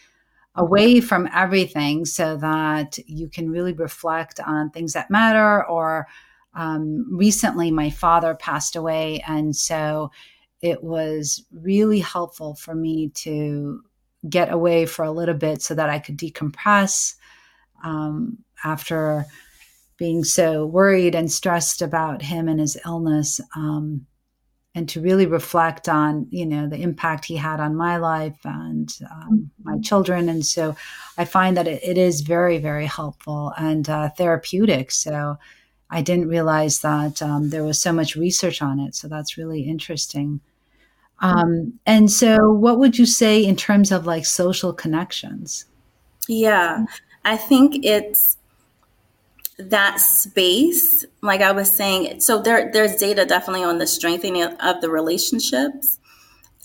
away 0.56 1.00
from 1.00 1.28
everything, 1.34 2.04
so 2.04 2.36
that 2.38 2.98
you 3.06 3.28
can 3.28 3.50
really 3.50 3.72
reflect 3.74 4.40
on 4.40 4.70
things 4.70 4.94
that 4.94 5.10
matter. 5.10 5.66
Or 5.66 6.08
um, 6.54 7.06
recently, 7.10 7.70
my 7.72 7.90
father 7.90 8.34
passed 8.34 8.76
away, 8.76 9.22
and 9.26 9.56
so 9.56 10.10
it 10.62 10.84
was 10.84 11.44
really 11.52 12.00
helpful 12.00 12.54
for 12.54 12.74
me 12.74 13.10
to 13.10 13.82
get 14.28 14.52
away 14.52 14.86
for 14.86 15.04
a 15.04 15.12
little 15.12 15.34
bit 15.34 15.62
so 15.62 15.74
that 15.74 15.90
I 15.90 15.98
could 15.98 16.16
decompress 16.16 17.14
um, 17.84 18.38
after 18.64 19.26
being 19.96 20.24
so 20.24 20.66
worried 20.66 21.14
and 21.14 21.30
stressed 21.30 21.82
about 21.82 22.22
him 22.22 22.48
and 22.48 22.60
his 22.60 22.78
illness. 22.84 23.40
Um, 23.56 24.06
and 24.74 24.88
to 24.88 25.02
really 25.02 25.26
reflect 25.26 25.88
on, 25.88 26.26
you 26.30 26.46
know, 26.46 26.66
the 26.66 26.80
impact 26.80 27.26
he 27.26 27.36
had 27.36 27.60
on 27.60 27.76
my 27.76 27.98
life 27.98 28.38
and 28.44 28.98
um, 29.10 29.50
my 29.62 29.78
children. 29.80 30.30
And 30.30 30.46
so 30.46 30.74
I 31.18 31.26
find 31.26 31.56
that 31.58 31.68
it, 31.68 31.82
it 31.84 31.98
is 31.98 32.22
very, 32.22 32.56
very 32.56 32.86
helpful 32.86 33.52
and 33.58 33.88
uh, 33.88 34.08
therapeutic. 34.10 34.90
So 34.90 35.36
I 35.90 36.00
didn't 36.00 36.28
realize 36.28 36.80
that 36.80 37.20
um, 37.20 37.50
there 37.50 37.64
was 37.64 37.78
so 37.78 37.92
much 37.92 38.16
research 38.16 38.62
on 38.62 38.80
it. 38.80 38.94
So 38.94 39.08
that's 39.08 39.36
really 39.36 39.62
interesting. 39.62 40.40
Um, 41.20 41.78
and 41.86 42.10
so, 42.10 42.52
what 42.52 42.78
would 42.78 42.98
you 42.98 43.06
say 43.06 43.44
in 43.44 43.56
terms 43.56 43.92
of 43.92 44.06
like 44.06 44.26
social 44.26 44.72
connections? 44.72 45.66
Yeah, 46.28 46.84
I 47.24 47.36
think 47.36 47.84
it's 47.84 48.36
that 49.58 50.00
space, 50.00 51.04
like 51.20 51.40
I 51.40 51.52
was 51.52 51.72
saying. 51.72 52.20
So 52.20 52.40
there, 52.40 52.70
there's 52.72 52.96
data 52.96 53.24
definitely 53.24 53.64
on 53.64 53.78
the 53.78 53.86
strengthening 53.86 54.42
of 54.42 54.80
the 54.80 54.90
relationships. 54.90 55.98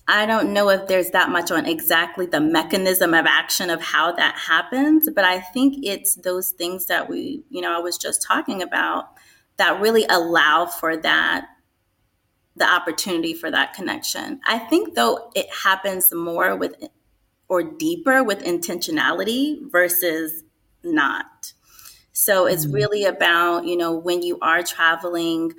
I 0.08 0.26
don't 0.26 0.54
know 0.54 0.70
if 0.70 0.88
there's 0.88 1.10
that 1.12 1.30
much 1.30 1.52
on 1.52 1.66
exactly 1.66 2.26
the 2.26 2.40
mechanism 2.40 3.14
of 3.14 3.26
action 3.26 3.70
of 3.70 3.82
how 3.82 4.14
that 4.14 4.36
happens, 4.36 5.10
but 5.14 5.26
I 5.26 5.42
think 5.42 5.86
it's 5.86 6.16
those 6.16 6.52
things 6.52 6.86
that 6.86 7.10
we, 7.10 7.44
you 7.50 7.62
know, 7.62 7.76
I 7.76 7.80
was 7.80 7.98
just 7.98 8.22
talking 8.26 8.62
about 8.62 9.10
that 9.58 9.82
really 9.82 10.06
allow 10.10 10.66
for 10.66 10.96
that 10.96 11.48
the 12.58 12.66
opportunity 12.66 13.34
for 13.34 13.52
that 13.52 13.74
connection. 13.74 14.40
I 14.46 14.58
think 14.58 14.96
though 14.96 15.32
it 15.36 15.48
happens 15.64 16.14
more 16.14 16.56
with 16.56 16.76
or 17.50 17.64
deeper 17.64 18.24
with 18.24 18.44
intentionality 18.44 19.60
versus 19.72 20.44
not. 20.84 21.54
So 22.12 22.46
it's 22.46 22.66
mm-hmm. 22.66 22.76
really 22.76 23.06
about, 23.06 23.66
you 23.66 23.78
know, 23.78 23.96
when 23.96 24.22
you 24.22 24.40
are 24.42 24.64
traveling, 24.64 25.54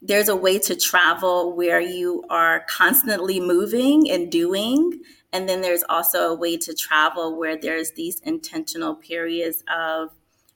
there's 0.00 0.28
a 0.28 0.36
way 0.36 0.58
to 0.60 0.76
travel 0.76 1.54
where 1.54 1.80
you 1.80 2.24
are 2.30 2.64
constantly 2.68 3.40
moving 3.40 4.10
and 4.10 4.30
doing. 4.30 5.00
And 5.32 5.48
then 5.48 5.60
there's 5.60 5.82
also 5.88 6.28
a 6.28 6.34
way 6.34 6.56
to 6.58 6.74
travel 6.74 7.36
where 7.38 7.56
there's 7.56 7.92
these 7.92 8.20
intentional 8.20 8.94
periods 8.94 9.64
of 9.74 10.10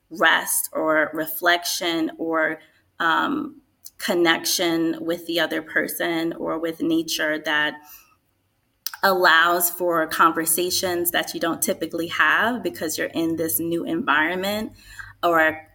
rest 0.09 0.69
or 0.71 1.11
reflection 1.13 2.11
or 2.17 2.59
um, 2.99 3.61
connection 3.99 4.97
with 5.01 5.27
the 5.27 5.39
other 5.39 5.61
person 5.61 6.33
or 6.33 6.57
with 6.57 6.81
nature 6.81 7.37
that 7.37 7.75
allows 9.03 9.69
for 9.69 10.07
conversations 10.07 11.11
that 11.11 11.33
you 11.33 11.39
don't 11.39 11.61
typically 11.61 12.07
have 12.07 12.63
because 12.63 12.97
you're 12.97 13.07
in 13.07 13.35
this 13.35 13.59
new 13.59 13.85
environment 13.85 14.73
or 15.23 15.65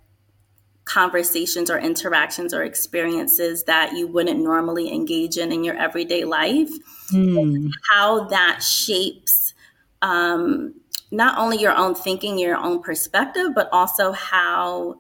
conversations 0.84 1.70
or 1.70 1.78
interactions 1.78 2.52
or 2.52 2.62
experiences 2.62 3.64
that 3.64 3.92
you 3.92 4.06
wouldn't 4.06 4.40
normally 4.40 4.92
engage 4.92 5.38
in 5.38 5.50
in 5.52 5.64
your 5.64 5.76
everyday 5.76 6.24
life. 6.24 6.70
Mm. 7.10 7.70
How 7.90 8.26
that 8.28 8.62
shapes 8.62 9.54
um, 10.02 10.74
not 11.10 11.38
only 11.38 11.58
your 11.58 11.74
own 11.74 11.94
thinking, 11.94 12.38
your 12.38 12.56
own 12.56 12.82
perspective, 12.82 13.52
but 13.54 13.68
also 13.72 14.12
how 14.12 14.98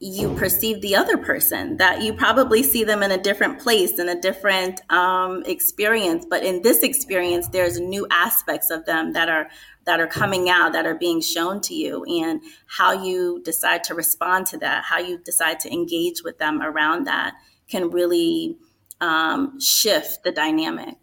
you 0.00 0.32
perceive 0.36 0.80
the 0.80 0.94
other 0.94 1.16
person 1.16 1.76
that 1.78 2.02
you 2.02 2.14
probably 2.14 2.62
see 2.62 2.84
them 2.84 3.02
in 3.02 3.10
a 3.10 3.20
different 3.20 3.58
place 3.58 3.98
in 3.98 4.08
a 4.08 4.20
different 4.20 4.80
um, 4.92 5.42
experience 5.44 6.24
but 6.28 6.44
in 6.44 6.62
this 6.62 6.82
experience 6.82 7.48
there's 7.48 7.80
new 7.80 8.06
aspects 8.10 8.70
of 8.70 8.84
them 8.86 9.12
that 9.12 9.28
are 9.28 9.48
that 9.86 9.98
are 9.98 10.06
coming 10.06 10.48
out 10.48 10.72
that 10.72 10.86
are 10.86 10.94
being 10.94 11.20
shown 11.20 11.60
to 11.60 11.74
you 11.74 12.04
and 12.04 12.40
how 12.66 12.92
you 12.92 13.42
decide 13.44 13.82
to 13.82 13.94
respond 13.94 14.46
to 14.46 14.56
that 14.56 14.84
how 14.84 14.98
you 14.98 15.18
decide 15.18 15.58
to 15.58 15.72
engage 15.72 16.22
with 16.22 16.38
them 16.38 16.62
around 16.62 17.04
that 17.04 17.34
can 17.68 17.90
really 17.90 18.56
um, 19.00 19.58
shift 19.60 20.22
the 20.22 20.30
dynamic 20.32 20.96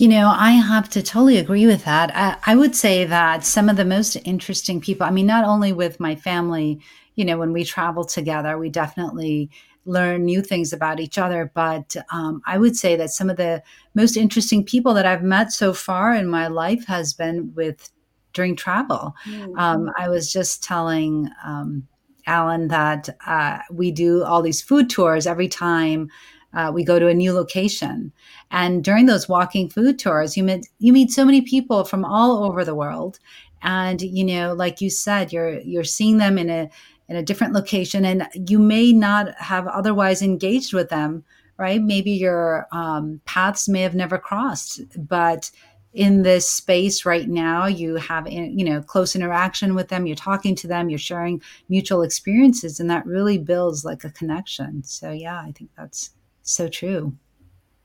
you 0.00 0.06
know, 0.06 0.28
I 0.28 0.52
have 0.52 0.88
to 0.90 1.02
totally 1.02 1.38
agree 1.38 1.66
with 1.66 1.84
that. 1.84 2.14
I, 2.14 2.52
I, 2.52 2.54
would 2.54 2.76
say 2.76 3.04
that 3.04 3.44
some 3.44 3.68
of 3.68 3.76
the 3.76 3.84
most 3.84 4.14
interesting 4.24 4.80
people, 4.80 5.04
I 5.04 5.10
mean, 5.10 5.26
not 5.26 5.44
only 5.44 5.72
with 5.72 5.98
my 5.98 6.14
family, 6.14 6.80
you 7.18 7.24
know, 7.24 7.36
when 7.36 7.52
we 7.52 7.64
travel 7.64 8.04
together, 8.04 8.56
we 8.56 8.70
definitely 8.70 9.50
learn 9.84 10.24
new 10.24 10.40
things 10.40 10.72
about 10.72 11.00
each 11.00 11.18
other. 11.18 11.50
But 11.52 11.96
um, 12.12 12.40
I 12.46 12.58
would 12.58 12.76
say 12.76 12.94
that 12.94 13.10
some 13.10 13.28
of 13.28 13.36
the 13.36 13.60
most 13.94 14.16
interesting 14.16 14.62
people 14.64 14.94
that 14.94 15.04
I've 15.04 15.24
met 15.24 15.52
so 15.52 15.72
far 15.72 16.14
in 16.14 16.28
my 16.28 16.46
life 16.46 16.86
has 16.86 17.12
been 17.12 17.52
with 17.56 17.90
during 18.34 18.54
travel. 18.54 19.16
Mm-hmm. 19.26 19.58
Um, 19.58 19.90
I 19.98 20.08
was 20.08 20.32
just 20.32 20.62
telling 20.62 21.28
um, 21.44 21.88
Alan 22.28 22.68
that 22.68 23.08
uh, 23.26 23.58
we 23.72 23.90
do 23.90 24.22
all 24.22 24.40
these 24.40 24.62
food 24.62 24.88
tours 24.88 25.26
every 25.26 25.48
time 25.48 26.08
uh, 26.54 26.70
we 26.72 26.84
go 26.84 27.00
to 27.00 27.08
a 27.08 27.14
new 27.14 27.32
location. 27.32 28.12
And 28.50 28.84
during 28.84 29.06
those 29.06 29.28
walking 29.28 29.68
food 29.68 29.98
tours, 29.98 30.36
you 30.36 30.44
meet 30.44 30.68
you 30.78 30.92
meet 30.92 31.10
so 31.10 31.24
many 31.24 31.42
people 31.42 31.84
from 31.84 32.04
all 32.04 32.44
over 32.44 32.64
the 32.64 32.74
world, 32.74 33.18
and 33.62 34.00
you 34.00 34.24
know, 34.24 34.54
like 34.54 34.80
you 34.80 34.88
said, 34.88 35.32
you're 35.32 35.60
you're 35.60 35.84
seeing 35.84 36.18
them 36.18 36.38
in 36.38 36.48
a 36.48 36.70
in 37.08 37.16
a 37.16 37.22
different 37.22 37.54
location 37.54 38.04
and 38.04 38.28
you 38.48 38.58
may 38.58 38.92
not 38.92 39.34
have 39.38 39.66
otherwise 39.66 40.22
engaged 40.22 40.72
with 40.72 40.88
them 40.88 41.24
right? 41.58 41.82
Maybe 41.82 42.12
your 42.12 42.68
um, 42.70 43.20
paths 43.24 43.68
may 43.68 43.80
have 43.82 43.94
never 43.94 44.16
crossed 44.16 44.80
but 44.96 45.50
in 45.94 46.22
this 46.22 46.46
space 46.48 47.06
right 47.06 47.28
now 47.28 47.66
you 47.66 47.96
have 47.96 48.30
you 48.30 48.62
know 48.64 48.82
close 48.82 49.16
interaction 49.16 49.74
with 49.74 49.88
them 49.88 50.06
you're 50.06 50.14
talking 50.14 50.54
to 50.54 50.68
them 50.68 50.90
you're 50.90 50.98
sharing 50.98 51.40
mutual 51.70 52.02
experiences 52.02 52.78
and 52.78 52.90
that 52.90 53.06
really 53.06 53.38
builds 53.38 53.84
like 53.84 54.04
a 54.04 54.10
connection. 54.10 54.82
So 54.84 55.10
yeah 55.10 55.40
i 55.40 55.52
think 55.52 55.70
that's 55.76 56.10
so 56.42 56.68
true. 56.68 57.16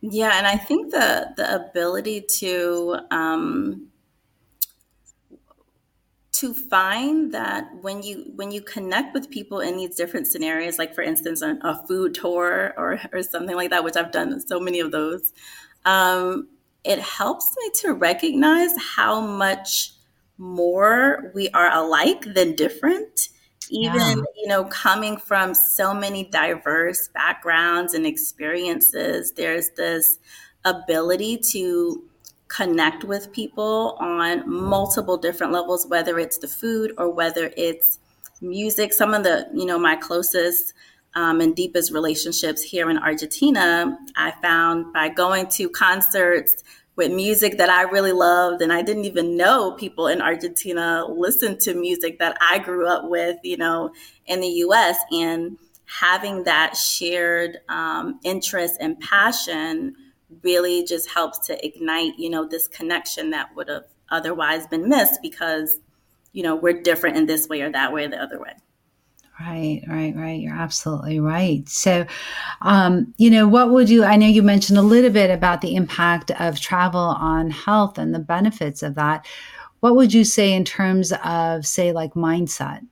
Yeah 0.02 0.38
and 0.38 0.46
i 0.46 0.58
think 0.58 0.92
the 0.92 1.34
the 1.38 1.56
ability 1.56 2.26
to 2.40 2.98
um 3.10 3.88
to 6.44 6.54
find 6.54 7.34
that 7.34 7.74
when 7.82 8.04
you 8.04 8.30
when 8.36 8.52
you 8.52 8.60
connect 8.60 9.14
with 9.14 9.30
people 9.30 9.62
in 9.62 9.78
these 9.78 9.96
different 9.96 10.28
scenarios 10.28 10.78
like 10.78 10.94
for 10.94 11.02
instance 11.02 11.42
a, 11.42 11.58
a 11.62 11.82
food 11.88 12.14
tour 12.14 12.74
or, 12.76 13.00
or 13.14 13.24
something 13.24 13.56
like 13.56 13.70
that 13.70 13.82
which 13.82 13.96
i've 13.96 14.12
done 14.12 14.38
so 14.46 14.60
many 14.60 14.82
of 14.82 14.92
those 14.92 15.32
um, 15.86 16.50
it 16.84 17.00
helps 17.00 17.56
me 17.58 17.72
to 17.76 17.94
recognize 17.94 18.72
how 18.78 19.22
much 19.22 19.94
more 20.38 21.32
we 21.34 21.48
are 21.52 21.72
alike 21.72 22.26
than 22.34 22.56
different 22.56 23.30
even 23.70 23.96
yeah. 24.02 24.16
you 24.36 24.48
know 24.48 24.66
coming 24.66 25.16
from 25.16 25.54
so 25.54 25.94
many 25.94 26.26
diverse 26.26 27.08
backgrounds 27.14 27.94
and 27.94 28.06
experiences 28.06 29.32
there's 29.32 29.70
this 29.78 30.20
ability 30.66 31.38
to 31.38 32.04
connect 32.56 33.04
with 33.04 33.32
people 33.32 33.98
on 34.00 34.48
multiple 34.48 35.18
different 35.18 35.52
levels, 35.52 35.88
whether 35.88 36.20
it's 36.20 36.38
the 36.38 36.48
food 36.48 36.94
or 36.98 37.10
whether 37.10 37.52
it's 37.58 38.00
music. 38.42 38.94
Some 38.94 39.14
of 39.14 39.24
the, 39.24 39.48
you 39.54 39.66
know, 39.66 39.80
my 39.80 39.96
closest 39.96 40.74
um, 41.16 41.42
and 41.42 41.56
deepest 41.56 41.92
relationships 41.92 42.62
here 42.62 42.90
in 42.90 42.98
Argentina, 42.98 43.98
I 44.16 44.32
found 44.42 44.94
by 44.94 45.10
going 45.10 45.48
to 45.48 45.70
concerts 45.70 46.64
with 46.96 47.12
music 47.12 47.58
that 47.58 47.70
I 47.70 47.84
really 47.84 48.12
loved. 48.12 48.62
And 48.62 48.72
I 48.72 48.84
didn't 48.84 49.06
even 49.06 49.36
know 49.36 49.72
people 49.72 50.08
in 50.08 50.22
Argentina 50.22 51.06
listened 51.10 51.60
to 51.62 51.74
music 51.74 52.20
that 52.20 52.38
I 52.40 52.60
grew 52.60 52.88
up 52.88 53.10
with, 53.10 53.38
you 53.44 53.58
know, 53.58 53.92
in 54.28 54.42
the 54.42 54.48
US. 54.48 54.98
And 55.12 55.58
having 55.86 56.44
that 56.44 56.76
shared 56.76 57.60
um, 57.68 58.20
interest 58.24 58.78
and 58.80 59.00
passion 59.00 59.96
really 60.44 60.84
just 60.84 61.10
helps 61.10 61.40
to 61.48 61.66
ignite, 61.66 62.18
you 62.18 62.30
know, 62.30 62.48
this 62.48 62.68
connection 62.68 63.30
that 63.32 63.56
would 63.56 63.70
have 63.70 63.86
otherwise 64.10 64.68
been 64.68 64.88
missed 64.90 65.20
because, 65.22 65.80
you 66.32 66.44
know, 66.44 66.56
we're 66.56 66.82
different 66.82 67.18
in 67.18 67.26
this 67.26 67.48
way 67.48 67.62
or 67.62 67.72
that 67.72 67.94
way 67.94 68.06
or 68.06 68.10
the 68.10 68.22
other 68.22 68.40
way. 68.40 68.54
Right, 69.40 69.82
right, 69.88 70.16
right. 70.16 70.40
You're 70.40 70.56
absolutely 70.56 71.20
right. 71.20 71.68
So, 71.68 72.06
um, 72.62 73.14
you 73.18 73.32
know, 73.32 73.48
what 73.48 73.72
would 73.72 73.90
you? 73.90 74.04
I 74.04 74.16
know 74.16 74.28
you 74.28 74.44
mentioned 74.44 74.78
a 74.78 74.84
little 74.84 75.10
bit 75.10 75.32
about 75.32 75.62
the 75.62 75.76
impact 75.76 76.30
of 76.40 76.60
travel 76.60 77.02
on 77.02 77.50
health 77.50 77.98
and 77.98 78.14
the 78.14 78.20
benefits 78.20 78.84
of 78.84 78.94
that. 78.96 79.26
What 79.80 79.96
would 79.96 80.14
you 80.14 80.24
say 80.24 80.54
in 80.54 80.64
terms 80.64 81.12
of, 81.26 81.66
say, 81.66 81.92
like 81.92 82.14
mindset? 82.14 82.86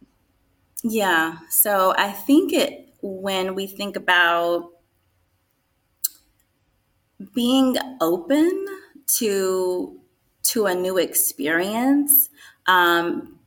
Yeah. 0.84 1.38
So 1.50 1.94
I 1.96 2.12
think 2.12 2.54
it, 2.54 2.90
when 3.02 3.54
we 3.54 3.68
think 3.68 3.96
about 3.96 4.71
being 7.34 7.78
open 8.00 8.66
to 9.18 9.98
to 10.44 10.66
a 10.66 10.76
new 10.76 10.98
experience 10.98 12.30
um, 12.68 13.38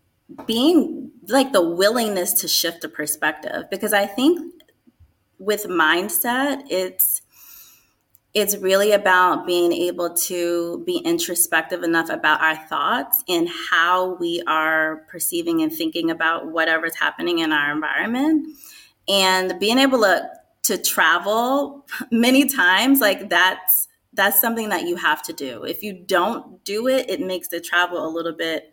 being 0.47 1.11
like 1.28 1.52
the 1.52 1.62
willingness 1.62 2.33
to 2.35 2.49
shift 2.49 2.83
the 2.83 2.88
perspective. 2.88 3.64
Because 3.71 3.93
i 3.93 4.07
think 4.07 4.52
with 5.38 5.64
mindset 5.66 6.62
it's 6.71 7.21
it's 8.35 8.57
really 8.57 8.90
about 8.90 9.47
being 9.47 9.73
able 9.73 10.12
to 10.12 10.83
be 10.85 10.99
introspective 10.99 11.85
enough 11.85 12.11
about 12.11 12.40
our 12.40 12.57
thoughts 12.66 13.23
and 13.28 13.49
how 13.71 14.16
we 14.16 14.43
are 14.49 15.07
perceiving 15.09 15.62
and 15.62 15.73
thinking 15.73 16.11
about 16.11 16.50
whatever's 16.50 16.97
happening 16.97 17.38
in 17.38 17.52
our 17.52 17.73
environment. 17.73 18.49
And 19.07 19.59
being 19.61 19.78
able 19.78 20.00
to 20.00 20.28
to 20.64 20.78
travel 20.78 21.87
many 22.11 22.49
times 22.49 23.00
like 23.00 23.28
that's 23.28 23.88
that's 24.12 24.40
something 24.40 24.68
that 24.68 24.85
you 24.85 24.94
have 24.94 25.23
to 25.25 25.33
do. 25.33 25.64
If 25.64 25.83
you 25.83 26.04
don't 26.06 26.64
do 26.64 26.88
it 26.88 27.09
it 27.09 27.21
makes 27.21 27.49
the 27.49 27.61
travel 27.61 28.06
a 28.06 28.09
little 28.09 28.35
bit 28.37 28.73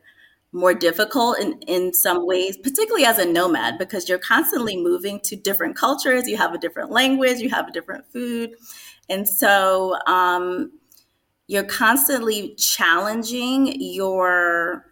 more 0.53 0.73
difficult 0.73 1.39
in, 1.39 1.53
in 1.61 1.93
some 1.93 2.25
ways 2.25 2.57
particularly 2.57 3.05
as 3.05 3.17
a 3.17 3.25
nomad 3.25 3.77
because 3.77 4.09
you're 4.09 4.19
constantly 4.19 4.75
moving 4.75 5.19
to 5.21 5.35
different 5.35 5.75
cultures. 5.75 6.27
You 6.27 6.37
have 6.37 6.53
a 6.53 6.57
different 6.57 6.91
language. 6.91 7.39
You 7.39 7.49
have 7.49 7.67
a 7.67 7.71
different 7.71 8.05
food. 8.11 8.55
And 9.09 9.27
so 9.27 9.97
um, 10.07 10.71
you're 11.47 11.63
constantly 11.63 12.55
challenging 12.55 13.75
your 13.77 14.85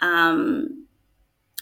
um, 0.00 0.86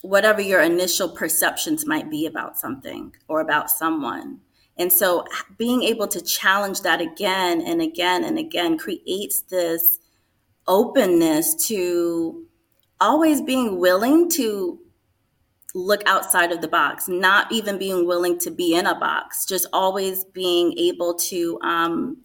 whatever 0.02 0.40
your 0.40 0.60
initial 0.60 1.08
perceptions 1.08 1.86
might 1.86 2.10
be 2.10 2.26
about 2.26 2.58
something 2.58 3.14
or 3.26 3.40
about 3.40 3.70
someone 3.70 4.40
And 4.76 4.93
so 4.93 5.25
being 5.57 5.83
able 5.85 6.09
to 6.09 6.21
challenge 6.21 6.81
that 6.83 7.00
again 7.00 7.61
and 7.61 7.81
again 7.81 8.25
and 8.25 8.38
again 8.38 8.76
creates 8.76 9.43
this 9.43 9.99
openness 10.66 11.66
to 11.69 12.47
always 13.00 13.40
being 13.40 13.78
willing 13.78 14.28
to 14.31 14.81
look 15.75 16.02
outside 16.07 16.52
of 16.52 16.61
the 16.61 16.69
box, 16.69 17.09
not 17.09 17.50
even 17.52 17.78
being 17.78 18.07
willing 18.07 18.38
to 18.38 18.50
be 18.50 18.75
in 18.75 18.87
a 18.87 18.99
box, 18.99 19.45
just 19.45 19.66
always 19.73 20.25
being 20.25 20.76
able 20.78 21.14
to 21.14 21.59
um, 21.62 22.19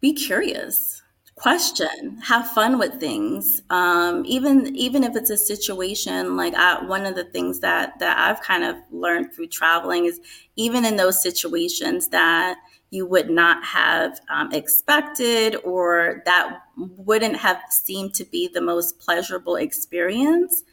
be 0.00 0.12
curious 0.12 0.97
question 1.38 2.18
have 2.18 2.50
fun 2.50 2.78
with 2.78 3.00
things. 3.00 3.62
Um, 3.70 4.24
even 4.26 4.74
even 4.76 5.04
if 5.04 5.16
it's 5.16 5.30
a 5.30 5.36
situation 5.36 6.36
like 6.36 6.54
I, 6.54 6.84
one 6.84 7.06
of 7.06 7.14
the 7.14 7.24
things 7.24 7.60
that 7.60 7.98
that 8.00 8.18
i've 8.18 8.40
kind 8.42 8.64
of 8.64 8.76
learned 8.90 9.32
through 9.32 9.48
traveling 9.48 10.06
is 10.06 10.20
even 10.56 10.84
in 10.84 10.96
those 10.96 11.22
situations 11.22 12.08
that 12.08 12.58
you 12.90 13.06
would 13.06 13.28
not 13.30 13.64
have 13.64 14.18
um, 14.30 14.50
expected 14.52 15.56
or 15.64 16.22
that 16.24 16.62
wouldn't 16.76 17.36
have 17.36 17.60
seemed 17.70 18.14
to 18.14 18.24
be 18.24 18.48
the 18.48 18.60
most 18.60 18.98
pleasurable 18.98 19.56
experience 19.56 20.64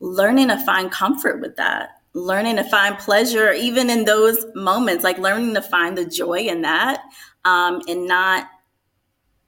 learning 0.00 0.48
to 0.48 0.58
find 0.58 0.90
comfort 0.90 1.40
with 1.40 1.56
that. 1.56 1.90
Learning 2.14 2.56
to 2.56 2.64
find 2.64 2.98
pleasure 2.98 3.52
even 3.52 3.88
in 3.88 4.04
those 4.04 4.44
moments 4.54 5.02
like 5.02 5.16
learning 5.16 5.54
to 5.54 5.62
find 5.62 5.96
the 5.96 6.04
joy 6.04 6.40
in 6.40 6.60
that 6.60 7.02
um, 7.46 7.80
and 7.88 8.06
not 8.06 8.48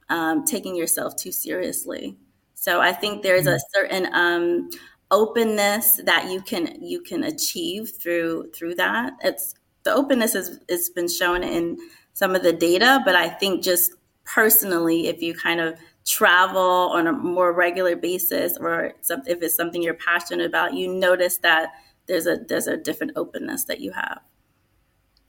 um, 0.08 0.44
taking 0.44 0.76
yourself 0.76 1.16
too 1.16 1.32
seriously. 1.32 2.16
So 2.54 2.80
I 2.80 2.92
think 2.92 3.22
there's 3.22 3.46
a 3.46 3.50
mm-hmm. 3.50 3.74
certain 3.74 4.14
um, 4.14 4.70
openness 5.10 6.00
that 6.04 6.30
you 6.30 6.40
can 6.40 6.82
you 6.82 7.00
can 7.00 7.24
achieve 7.24 7.92
through 8.00 8.50
through 8.54 8.74
that. 8.76 9.12
It's 9.22 9.54
the 9.82 9.94
openness 9.94 10.34
is 10.34 10.60
it's 10.68 10.88
been 10.88 11.08
shown 11.08 11.42
in 11.42 11.78
some 12.14 12.34
of 12.34 12.42
the 12.42 12.52
data, 12.52 13.02
but 13.04 13.14
I 13.14 13.28
think 13.28 13.62
just 13.62 13.92
personally, 14.24 15.08
if 15.08 15.20
you 15.22 15.34
kind 15.34 15.60
of 15.60 15.78
travel 16.06 16.90
on 16.92 17.06
a 17.06 17.12
more 17.12 17.52
regular 17.52 17.96
basis, 17.96 18.56
or 18.58 18.94
if 19.08 19.42
it's 19.42 19.56
something 19.56 19.82
you're 19.82 19.94
passionate 19.94 20.46
about, 20.46 20.74
you 20.74 20.88
notice 20.92 21.38
that 21.38 21.70
there's 22.06 22.26
a 22.26 22.38
there's 22.48 22.66
a 22.66 22.76
different 22.76 23.12
openness 23.16 23.64
that 23.64 23.80
you 23.80 23.92
have. 23.92 24.20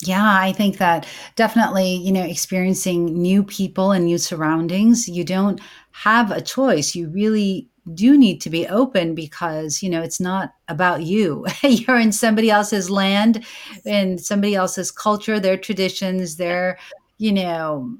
Yeah, 0.03 0.37
I 0.39 0.51
think 0.51 0.77
that 0.77 1.07
definitely, 1.35 1.95
you 1.95 2.11
know, 2.11 2.23
experiencing 2.23 3.05
new 3.21 3.43
people 3.43 3.91
and 3.91 4.05
new 4.05 4.17
surroundings, 4.17 5.07
you 5.07 5.23
don't 5.23 5.61
have 5.91 6.31
a 6.31 6.41
choice. 6.41 6.95
You 6.95 7.07
really 7.09 7.69
do 7.93 8.17
need 8.17 8.41
to 8.41 8.49
be 8.49 8.67
open 8.67 9.15
because, 9.15 9.81
you 9.81 9.89
know, 9.89 10.01
it's 10.01 10.19
not 10.19 10.53
about 10.67 11.03
you. 11.03 11.45
You're 11.63 11.99
in 11.99 12.11
somebody 12.11 12.49
else's 12.51 12.89
land 12.89 13.45
and 13.85 14.19
somebody 14.19 14.53
else's 14.53 14.91
culture, 14.91 15.39
their 15.39 15.57
traditions, 15.57 16.35
their, 16.35 16.77
you 17.17 17.31
know, 17.31 17.97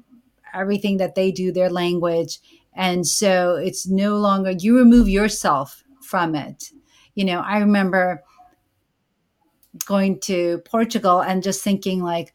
everything 0.54 0.98
that 0.98 1.14
they 1.14 1.30
do, 1.30 1.52
their 1.52 1.70
language. 1.70 2.38
And 2.74 3.06
so 3.06 3.56
it's 3.56 3.86
no 3.86 4.16
longer, 4.16 4.50
you 4.52 4.76
remove 4.76 5.08
yourself 5.08 5.82
from 6.02 6.34
it. 6.34 6.70
You 7.14 7.24
know, 7.24 7.40
I 7.40 7.58
remember 7.58 8.22
going 9.84 10.20
to 10.20 10.62
Portugal 10.64 11.20
and 11.20 11.42
just 11.42 11.62
thinking 11.62 12.02
like, 12.02 12.32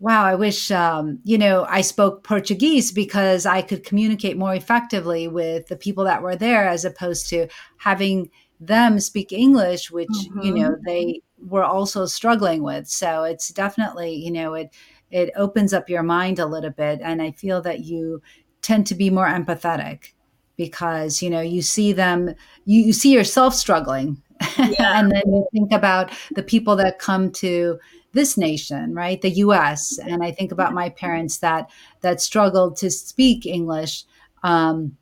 wow, 0.00 0.24
I 0.24 0.34
wish, 0.34 0.70
um, 0.70 1.20
you 1.24 1.38
know, 1.38 1.64
I 1.68 1.80
spoke 1.80 2.24
Portuguese 2.24 2.92
because 2.92 3.46
I 3.46 3.62
could 3.62 3.84
communicate 3.84 4.36
more 4.36 4.54
effectively 4.54 5.28
with 5.28 5.68
the 5.68 5.76
people 5.76 6.04
that 6.04 6.22
were 6.22 6.36
there 6.36 6.68
as 6.68 6.84
opposed 6.84 7.28
to 7.30 7.48
having 7.78 8.30
them 8.60 9.00
speak 9.00 9.32
English, 9.32 9.90
which, 9.90 10.08
mm-hmm. 10.08 10.40
you 10.40 10.54
know, 10.54 10.76
they 10.84 11.22
were 11.38 11.64
also 11.64 12.06
struggling 12.06 12.62
with. 12.62 12.88
So 12.88 13.24
it's 13.24 13.48
definitely, 13.48 14.14
you 14.14 14.30
know, 14.30 14.54
it, 14.54 14.74
it 15.10 15.30
opens 15.36 15.72
up 15.72 15.88
your 15.88 16.02
mind 16.02 16.38
a 16.38 16.46
little 16.46 16.70
bit. 16.70 17.00
And 17.02 17.22
I 17.22 17.30
feel 17.30 17.62
that 17.62 17.84
you 17.84 18.20
tend 18.62 18.86
to 18.88 18.94
be 18.94 19.10
more 19.10 19.26
empathetic 19.26 20.12
because, 20.56 21.22
you 21.22 21.30
know, 21.30 21.40
you 21.40 21.62
see 21.62 21.92
them, 21.92 22.34
you, 22.64 22.82
you 22.82 22.92
see 22.92 23.12
yourself 23.12 23.54
struggling. 23.54 24.20
Yeah. 24.58 25.00
and 25.00 25.10
then 25.10 25.22
you 25.26 25.46
think 25.52 25.72
about 25.72 26.10
the 26.34 26.42
people 26.42 26.76
that 26.76 26.98
come 26.98 27.30
to 27.32 27.78
this 28.12 28.36
nation 28.36 28.94
right? 28.94 29.20
The 29.20 29.30
us 29.30 29.98
and 29.98 30.22
i 30.22 30.30
think 30.30 30.52
about 30.52 30.72
my 30.72 30.88
parents 30.90 31.38
that 31.38 31.70
that 32.00 32.20
struggled 32.20 32.76
to 32.78 32.90
speak 32.90 33.46
english 33.46 34.04
um, 34.42 34.96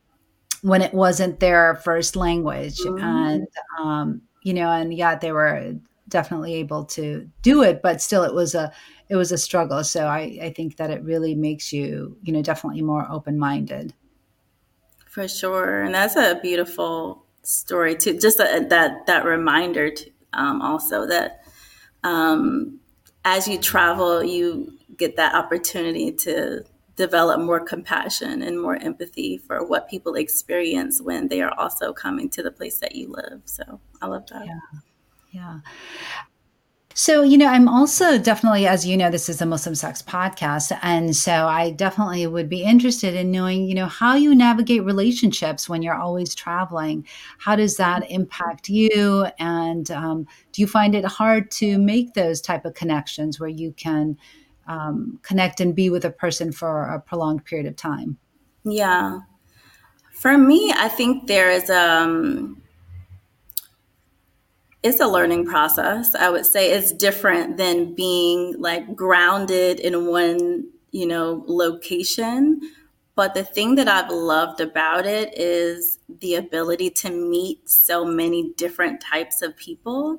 when 0.63 0.81
it 0.81 0.95
wasn't 0.95 1.41
their 1.41 1.75
first 1.77 2.15
language. 2.15 2.79
Mm-hmm. 2.79 3.05
and 3.05 3.49
um, 3.81 4.23
you 4.43 4.55
know 4.55 4.71
and 4.71 4.93
yeah 4.95 5.17
they 5.17 5.33
were 5.33 5.75
definitely 6.09 6.55
able 6.55 6.85
to 6.85 7.29
do 7.43 7.63
it 7.63 7.81
but 7.83 8.01
still 8.03 8.23
it 8.23 8.35
was 8.35 8.55
a 8.55 8.73
it 9.09 9.17
was 9.17 9.33
a 9.33 9.39
struggle. 9.39 9.85
So 9.85 10.07
i 10.07 10.39
i 10.43 10.53
think 10.57 10.77
that 10.77 10.91
it 10.91 11.03
really 11.03 11.35
makes 11.35 11.73
you 11.73 12.17
you 12.23 12.33
know 12.33 12.43
definitely 12.43 12.83
more 12.83 13.07
open-minded 13.11 13.93
for 15.13 15.29
sure 15.29 15.83
and 15.83 15.95
that's 15.95 16.17
a 16.17 16.39
beautiful 16.43 17.23
story 17.43 17.97
too. 17.97 18.19
Just 18.19 18.41
a, 18.41 18.67
that 18.69 19.07
that 19.07 19.25
reminder 19.25 19.91
to, 19.91 20.11
um, 20.33 20.63
also 20.63 21.07
that 21.07 21.45
um, 22.05 22.81
as 23.25 23.47
you 23.47 23.59
travel, 23.59 24.25
you 24.25 24.79
get 24.97 25.17
that 25.17 25.35
opportunity 25.35 26.13
to 26.13 26.65
develop 26.97 27.41
more 27.41 27.61
compassion 27.61 28.43
and 28.43 28.61
more 28.61 28.77
empathy 28.77 29.39
for 29.39 29.65
what 29.65 29.89
people 29.89 30.15
experience 30.15 31.01
when 31.01 31.29
they 31.29 31.41
are 31.41 31.53
also 31.59 31.93
coming 31.93 32.29
to 32.29 32.43
the 32.43 32.51
place 32.51 32.79
that 32.79 32.95
you 32.95 33.09
live. 33.09 33.43
So 33.45 33.81
I 34.01 34.07
love 34.07 34.27
that. 34.29 34.47
Yeah. 34.47 34.81
Yeah. 35.31 35.61
So, 36.95 37.23
you 37.23 37.39
know, 37.39 37.47
I'm 37.47 37.69
also 37.69 38.19
definitely, 38.19 38.67
as 38.67 38.87
you 38.87 38.97
know, 38.97 39.11
this 39.11 39.29
is 39.29 39.41
a 39.41 39.47
Muslim 39.47 39.75
Sex 39.75 40.03
podcast. 40.03 40.77
And 40.83 41.17
so 41.17 41.47
I 41.47 41.71
definitely 41.71 42.27
would 42.27 42.49
be 42.49 42.63
interested 42.63 43.15
in 43.15 43.31
knowing, 43.31 43.65
you 43.65 43.75
know, 43.75 43.87
how 43.87 44.15
you 44.15 44.35
navigate 44.35 44.85
relationships 44.85 45.69
when 45.69 45.83
you're 45.83 45.95
always 45.95 46.35
traveling. 46.35 47.07
How 47.39 47.57
does 47.57 47.77
that 47.77 48.11
impact 48.11 48.69
you? 48.69 49.27
And 49.39 49.91
um, 49.91 50.27
do 50.53 50.61
you 50.61 50.67
find 50.67 50.95
it 50.95 51.05
hard 51.05 51.51
to 51.53 51.79
make 51.79 52.15
those 52.15 52.41
type 52.41 52.65
of 52.65 52.75
connections 52.75 53.41
where 53.41 53.49
you 53.49 53.73
can 53.73 54.19
um, 54.67 55.19
connect 55.23 55.61
and 55.61 55.75
be 55.75 55.91
with 55.91 56.05
a 56.05 56.11
person 56.11 56.53
for 56.53 56.85
a 56.85 57.01
prolonged 57.01 57.45
period 57.45 57.67
of 57.67 57.77
time? 57.77 58.19
Yeah. 58.65 59.21
For 60.13 60.39
me, 60.39 60.73
I 60.77 60.89
think 60.89 61.27
there 61.27 61.51
is 61.51 61.69
um, 61.69 62.62
it's 64.83 65.01
a 65.01 65.07
learning 65.07 65.47
process. 65.47 66.15
I 66.15 66.29
would 66.31 66.47
say 66.47 66.73
it's 66.73 66.93
different 66.93 67.57
than 67.57 67.95
being 67.95 68.55
like 68.59 68.97
grounded 68.97 69.79
in 69.79 70.07
one, 70.07 70.69
you 70.91 71.07
know, 71.07 71.45
location. 71.47 72.61
But 73.15 73.35
the 73.35 73.45
thing 73.45 73.75
that 73.77 73.89
I've 73.89 74.11
loved 74.11 74.61
about 74.61 75.07
it 75.07 75.39
is 75.39 75.99
the 76.09 76.35
ability 76.35 76.91
to 76.91 77.11
meet 77.11 77.69
so 77.69 78.05
many 78.05 78.53
different 78.57 79.01
types 79.01 79.43
of 79.43 79.57
people 79.57 80.19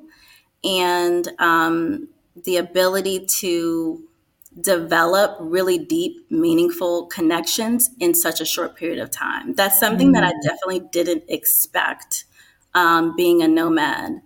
and 0.62 1.28
um, 1.38 2.08
the 2.44 2.56
ability 2.56 3.26
to 3.26 4.02
develop 4.60 5.36
really 5.40 5.78
deep, 5.78 6.30
meaningful 6.30 7.06
connections 7.06 7.90
in 7.98 8.14
such 8.14 8.40
a 8.40 8.44
short 8.44 8.76
period 8.76 9.00
of 9.00 9.10
time. 9.10 9.54
That's 9.54 9.78
something 9.78 10.12
mm-hmm. 10.12 10.22
that 10.22 10.24
I 10.24 10.32
mm. 10.32 10.42
definitely 10.42 10.88
didn't 10.92 11.24
expect 11.28 12.24
um, 12.74 13.14
being 13.16 13.42
a 13.42 13.48
nomad. 13.48 14.20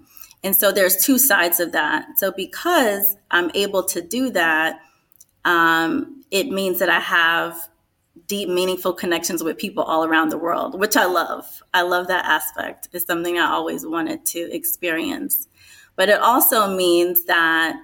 And 0.44 0.54
so 0.54 0.70
there's 0.70 1.04
two 1.04 1.18
sides 1.18 1.60
of 1.60 1.72
that. 1.72 2.18
So 2.18 2.32
because 2.32 3.16
I'm 3.30 3.50
able 3.54 3.82
to 3.84 4.00
do 4.00 4.30
that, 4.30 4.80
um, 5.44 6.22
it 6.30 6.48
means 6.48 6.78
that 6.78 6.88
I 6.88 7.00
have 7.00 7.68
deep, 8.26 8.48
meaningful 8.48 8.92
connections 8.92 9.42
with 9.42 9.56
people 9.56 9.82
all 9.82 10.04
around 10.04 10.28
the 10.28 10.38
world, 10.38 10.78
which 10.78 10.96
I 10.96 11.06
love. 11.06 11.62
I 11.72 11.82
love 11.82 12.08
that 12.08 12.24
aspect. 12.24 12.88
It's 12.92 13.06
something 13.06 13.38
I 13.38 13.50
always 13.50 13.86
wanted 13.86 14.24
to 14.26 14.54
experience. 14.54 15.48
But 15.96 16.08
it 16.08 16.20
also 16.20 16.76
means 16.76 17.24
that 17.24 17.80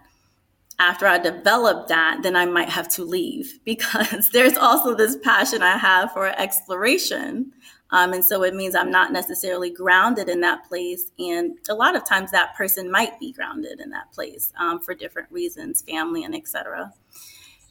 after 0.79 1.07
I 1.07 1.19
develop 1.19 1.89
that, 1.89 2.21
then 2.23 2.37
I 2.37 2.47
might 2.47 2.69
have 2.69 2.89
to 2.91 3.05
leave 3.05 3.59
because 3.65 4.31
there's 4.31 4.57
also 4.57 4.95
this 4.95 5.17
passion 5.17 5.63
I 5.63 5.77
have 5.77 6.13
for 6.13 6.29
exploration 6.29 7.53
um, 7.95 8.13
and 8.13 8.25
so 8.25 8.43
it 8.43 8.57
means 8.57 8.75
I'm 8.75 8.91
not 8.91 9.13
necessarily 9.13 9.71
grounded 9.71 10.29
in 10.29 10.41
that 10.41 10.65
place. 10.65 11.13
And 11.17 11.57
a 11.69 11.75
lot 11.75 11.95
of 11.95 12.05
times 12.05 12.33
that 12.33 12.57
person 12.57 12.91
might 12.91 13.21
be 13.21 13.31
grounded 13.31 13.79
in 13.79 13.89
that 13.91 14.11
place 14.11 14.53
um, 14.59 14.81
for 14.81 14.95
different 14.95 15.31
reasons, 15.31 15.83
family 15.83 16.25
and 16.25 16.35
etc. 16.35 16.93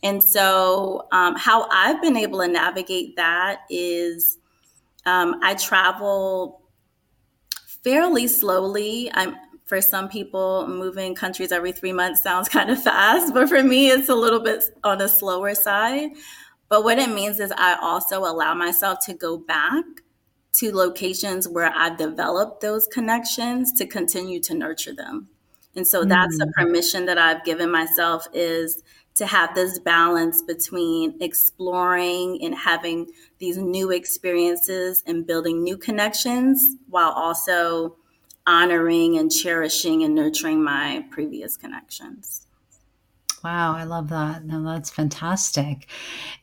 And 0.01 0.23
so 0.23 1.09
um, 1.11 1.35
how 1.35 1.67
I've 1.69 2.01
been 2.01 2.15
able 2.15 2.39
to 2.39 2.47
navigate 2.47 3.17
that 3.17 3.63
is 3.69 4.37
um, 5.05 5.41
I 5.43 5.55
travel 5.55 6.61
fairly 7.83 8.27
slowly. 8.29 9.11
I'm 9.13 9.35
for 9.65 9.81
some 9.81 10.07
people, 10.07 10.65
moving 10.69 11.15
countries 11.15 11.51
every 11.51 11.73
three 11.73 11.91
months 11.91 12.23
sounds 12.23 12.47
kind 12.57 12.69
of 12.69 12.81
fast, 12.81 13.33
but 13.33 13.49
for 13.49 13.61
me, 13.61 13.89
it's 13.89 14.07
a 14.07 14.15
little 14.15 14.39
bit 14.39 14.63
on 14.85 15.01
a 15.01 15.09
slower 15.09 15.53
side. 15.53 16.11
But 16.69 16.85
what 16.85 16.97
it 16.97 17.09
means 17.09 17.41
is 17.41 17.51
I 17.57 17.77
also 17.81 18.19
allow 18.19 18.53
myself 18.53 18.99
to 19.05 19.13
go 19.13 19.37
back 19.37 19.83
to 20.53 20.75
locations 20.75 21.47
where 21.47 21.71
I've 21.75 21.97
developed 21.97 22.61
those 22.61 22.87
connections 22.87 23.71
to 23.73 23.85
continue 23.85 24.39
to 24.41 24.53
nurture 24.53 24.93
them. 24.93 25.29
And 25.75 25.87
so 25.87 26.05
that's 26.05 26.39
a 26.39 26.45
mm. 26.45 26.53
permission 26.53 27.07
that 27.07 27.17
I've 27.17 27.43
given 27.43 27.71
myself 27.71 28.27
is 28.33 28.83
to 29.15 29.25
have 29.25 29.53
this 29.55 29.79
balance 29.79 30.41
between 30.41 31.21
exploring 31.21 32.39
and 32.43 32.55
having 32.55 33.11
these 33.39 33.57
new 33.57 33.91
experiences 33.91 35.03
and 35.05 35.25
building 35.25 35.63
new 35.63 35.77
connections 35.77 36.75
while 36.89 37.11
also 37.11 37.95
honoring 38.45 39.17
and 39.17 39.31
cherishing 39.31 40.03
and 40.03 40.15
nurturing 40.15 40.63
my 40.63 41.05
previous 41.11 41.57
connections. 41.57 42.42
Wow, 43.43 43.75
I 43.75 43.83
love 43.83 44.07
that. 44.07 44.45
No, 44.45 44.63
that's 44.63 44.89
fantastic. 44.89 45.89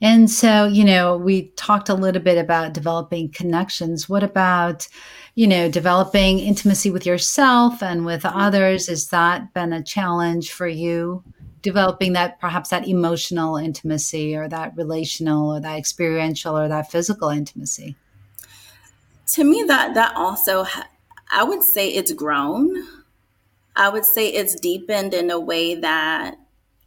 And 0.03 0.31
so, 0.31 0.67
you 0.67 0.85
know, 0.85 1.17
we 1.17 1.49
talked 1.57 1.89
a 1.89 1.95
little 1.95 2.21
bit 2.21 2.37
about 2.37 2.75
developing 2.75 3.31
connections. 3.31 4.07
What 4.07 4.23
about, 4.23 4.87
you 5.35 5.47
know, 5.47 5.71
developing 5.71 6.41
intimacy 6.41 6.91
with 6.91 7.07
yourself 7.07 7.83
and 7.83 8.05
with 8.05 8.25
mm-hmm. 8.25 8.39
others? 8.39 8.89
Has 8.89 9.09
that 9.09 9.55
been 9.55 9.73
a 9.73 9.83
challenge 9.83 10.53
for 10.53 10.69
you? 10.69 11.25
Developing 11.63 12.13
that 12.13 12.39
perhaps 12.39 12.69
that 12.69 12.87
emotional 12.87 13.57
intimacy 13.57 14.37
or 14.37 14.47
that 14.49 14.77
relational 14.77 15.55
or 15.55 15.61
that 15.61 15.79
experiential 15.79 16.57
or 16.57 16.69
that 16.69 16.91
physical 16.91 17.31
intimacy? 17.31 17.97
To 19.35 19.45
me, 19.45 19.63
that 19.69 19.95
that 19.95 20.15
also, 20.17 20.67
I 21.31 21.45
would 21.45 21.63
say 21.63 21.89
it's 21.89 22.13
grown. 22.13 22.87
I 23.75 23.89
would 23.89 24.05
say 24.05 24.29
it's 24.29 24.59
deepened 24.61 25.15
in 25.15 25.31
a 25.31 25.41
way 25.41 25.77
that 25.77 26.37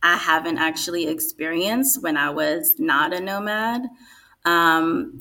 I 0.03 0.17
haven't 0.17 0.57
actually 0.57 1.07
experienced 1.07 2.03
when 2.03 2.17
I 2.17 2.29
was 2.29 2.75
not 2.77 3.13
a 3.13 3.21
nomad. 3.21 3.83
Um, 4.45 5.19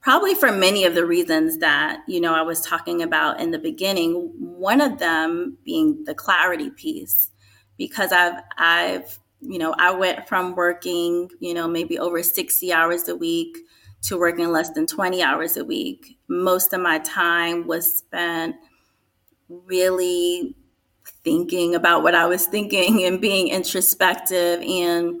probably 0.00 0.34
for 0.34 0.50
many 0.50 0.84
of 0.84 0.94
the 0.94 1.06
reasons 1.06 1.58
that 1.58 2.02
you 2.08 2.20
know 2.20 2.34
I 2.34 2.42
was 2.42 2.60
talking 2.60 3.02
about 3.02 3.40
in 3.40 3.52
the 3.52 3.58
beginning. 3.58 4.32
One 4.38 4.80
of 4.80 4.98
them 4.98 5.56
being 5.64 6.04
the 6.04 6.14
clarity 6.14 6.70
piece, 6.70 7.30
because 7.78 8.12
I've 8.12 8.42
I've 8.58 9.18
you 9.40 9.58
know 9.58 9.74
I 9.78 9.92
went 9.92 10.28
from 10.28 10.54
working 10.54 11.30
you 11.38 11.54
know 11.54 11.68
maybe 11.68 11.98
over 11.98 12.22
sixty 12.22 12.72
hours 12.72 13.08
a 13.08 13.14
week 13.14 13.56
to 14.02 14.18
working 14.18 14.50
less 14.50 14.70
than 14.70 14.86
20 14.86 15.22
hours 15.22 15.56
a 15.56 15.64
week. 15.64 16.18
Most 16.28 16.72
of 16.72 16.80
my 16.80 17.00
time 17.00 17.66
was 17.66 17.98
spent 17.98 18.56
really 19.48 20.56
thinking 21.24 21.74
about 21.74 22.02
what 22.02 22.14
I 22.14 22.26
was 22.26 22.46
thinking 22.46 23.04
and 23.04 23.20
being 23.20 23.48
introspective 23.48 24.60
and 24.62 25.20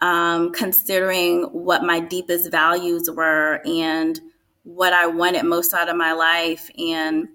um, 0.00 0.52
considering 0.52 1.44
what 1.44 1.82
my 1.82 2.00
deepest 2.00 2.50
values 2.50 3.10
were 3.10 3.60
and 3.64 4.20
what 4.62 4.92
I 4.92 5.06
wanted 5.06 5.44
most 5.44 5.74
out 5.74 5.88
of 5.88 5.96
my 5.96 6.12
life 6.12 6.70
and 6.78 7.28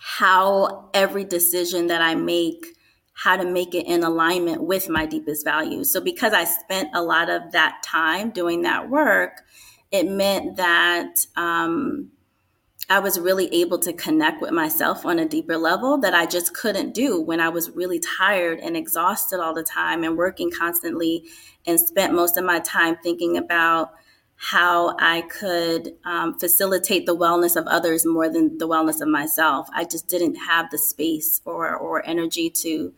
how 0.00 0.90
every 0.94 1.24
decision 1.24 1.88
that 1.88 2.00
I 2.00 2.14
make, 2.14 2.66
how 3.14 3.36
to 3.36 3.44
make 3.44 3.74
it 3.74 3.86
in 3.86 4.04
alignment 4.04 4.62
with 4.62 4.88
my 4.88 5.06
deepest 5.06 5.44
values. 5.44 5.92
So, 5.92 6.00
because 6.00 6.32
I 6.32 6.44
spent 6.44 6.90
a 6.94 7.02
lot 7.02 7.30
of 7.30 7.52
that 7.52 7.82
time 7.84 8.30
doing 8.30 8.62
that 8.62 8.88
work, 8.88 9.42
it 9.90 10.08
meant 10.08 10.56
that 10.56 11.26
um, 11.36 12.10
I 12.90 13.00
was 13.00 13.20
really 13.20 13.52
able 13.54 13.78
to 13.80 13.92
connect 13.92 14.40
with 14.40 14.50
myself 14.50 15.04
on 15.04 15.18
a 15.18 15.28
deeper 15.28 15.58
level 15.58 15.98
that 15.98 16.14
I 16.14 16.24
just 16.24 16.54
couldn't 16.54 16.94
do 16.94 17.20
when 17.20 17.38
I 17.38 17.50
was 17.50 17.70
really 17.70 18.00
tired 18.00 18.60
and 18.60 18.76
exhausted 18.76 19.40
all 19.40 19.52
the 19.52 19.62
time 19.62 20.04
and 20.04 20.16
working 20.16 20.50
constantly 20.50 21.24
and 21.66 21.78
spent 21.78 22.14
most 22.14 22.38
of 22.38 22.44
my 22.44 22.60
time 22.60 22.96
thinking 23.02 23.36
about 23.36 23.92
how 24.36 24.96
I 25.00 25.22
could 25.22 25.96
um, 26.04 26.38
facilitate 26.38 27.04
the 27.04 27.16
wellness 27.16 27.56
of 27.56 27.66
others 27.66 28.06
more 28.06 28.28
than 28.28 28.56
the 28.56 28.68
wellness 28.68 29.02
of 29.02 29.08
myself. 29.08 29.68
I 29.74 29.84
just 29.84 30.08
didn't 30.08 30.36
have 30.36 30.70
the 30.70 30.78
space 30.78 31.42
or, 31.44 31.76
or 31.76 32.06
energy 32.06 32.48
to 32.62 32.94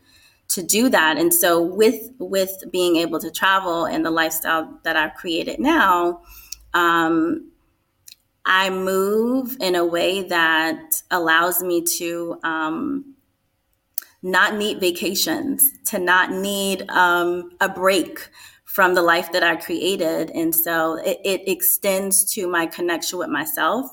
to 0.49 0.61
do 0.61 0.89
that. 0.89 1.17
And 1.17 1.33
so 1.33 1.61
with 1.61 2.11
with 2.19 2.63
being 2.71 2.97
able 2.97 3.19
to 3.19 3.31
travel 3.31 3.85
and 3.85 4.05
the 4.05 4.11
lifestyle 4.11 4.79
that 4.83 4.97
I've 4.97 5.15
created 5.15 5.59
now, 5.59 6.21
um, 6.73 7.50
I 8.45 8.69
move 8.69 9.57
in 9.59 9.75
a 9.75 9.85
way 9.85 10.23
that 10.23 11.01
allows 11.11 11.61
me 11.61 11.83
to 11.97 12.39
um, 12.43 13.15
not 14.23 14.55
need 14.55 14.79
vacations, 14.79 15.63
to 15.85 15.99
not 15.99 16.31
need 16.31 16.89
um, 16.89 17.51
a 17.59 17.69
break 17.69 18.29
from 18.65 18.93
the 18.95 19.01
life 19.01 19.31
that 19.33 19.43
I 19.43 19.57
created. 19.57 20.31
And 20.31 20.55
so 20.55 20.95
it, 20.95 21.19
it 21.25 21.47
extends 21.47 22.31
to 22.33 22.47
my 22.47 22.65
connection 22.65 23.19
with 23.19 23.29
myself, 23.29 23.85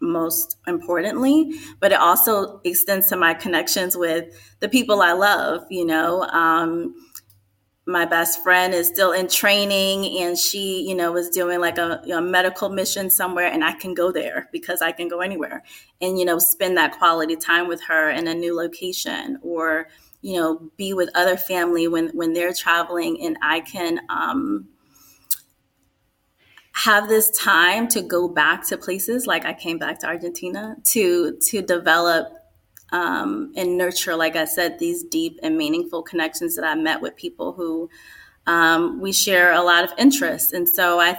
most 0.00 0.56
importantly, 0.66 1.52
but 1.80 1.92
it 1.92 2.00
also 2.00 2.60
extends 2.64 3.06
to 3.08 3.16
my 3.16 3.32
connections 3.34 3.96
with 3.96 4.34
the 4.60 4.68
people 4.68 5.02
I 5.02 5.12
love, 5.12 5.62
you 5.70 5.86
know. 5.86 6.22
Um, 6.24 6.94
my 7.84 8.04
best 8.04 8.42
friend 8.42 8.74
is 8.74 8.86
still 8.86 9.12
in 9.12 9.26
training 9.26 10.18
and 10.18 10.38
she 10.38 10.82
you 10.82 10.94
know 10.94 11.10
was 11.10 11.28
doing 11.28 11.60
like 11.60 11.78
a, 11.78 12.00
a, 12.12 12.20
medical 12.20 12.68
mission 12.68 13.10
somewhere 13.10 13.46
and 13.46 13.64
i 13.64 13.72
can 13.72 13.92
go 13.92 14.12
there 14.12 14.48
because 14.52 14.80
i 14.80 14.92
can 14.92 15.08
go 15.08 15.20
anywhere 15.20 15.64
and 16.00 16.18
you 16.18 16.24
know 16.24 16.38
spend 16.38 16.76
that 16.76 16.96
quality 16.96 17.34
time 17.34 17.66
with 17.66 17.82
her 17.82 18.08
in 18.10 18.28
a 18.28 18.34
new 18.34 18.54
location 18.54 19.36
or 19.42 19.88
you 20.20 20.36
know 20.36 20.70
be 20.76 20.92
with 20.92 21.10
other 21.14 21.36
family 21.36 21.88
when 21.88 22.08
when 22.10 22.32
they're 22.32 22.54
traveling 22.54 23.20
and 23.20 23.36
i 23.42 23.60
can 23.60 23.98
um, 24.08 24.68
have 26.74 27.08
this 27.08 27.30
time 27.32 27.86
to 27.86 28.00
go 28.00 28.28
back 28.28 28.66
to 28.66 28.76
places. 28.76 29.26
Like 29.26 29.44
i 29.44 29.52
came 29.52 29.78
back 29.78 29.98
to 30.00 30.06
argentina 30.06 30.76
to 30.84 31.36
to 31.48 31.62
develop 31.62 32.41
um, 32.92 33.52
and 33.56 33.76
nurture, 33.76 34.14
like 34.14 34.36
I 34.36 34.44
said, 34.44 34.78
these 34.78 35.02
deep 35.02 35.40
and 35.42 35.56
meaningful 35.56 36.02
connections 36.02 36.54
that 36.56 36.64
I 36.64 36.74
met 36.74 37.00
with 37.00 37.16
people 37.16 37.52
who 37.52 37.90
um, 38.46 39.00
we 39.00 39.12
share 39.12 39.52
a 39.52 39.62
lot 39.62 39.84
of 39.84 39.90
interests. 39.98 40.52
And 40.52 40.68
so 40.68 41.00
I, 41.00 41.18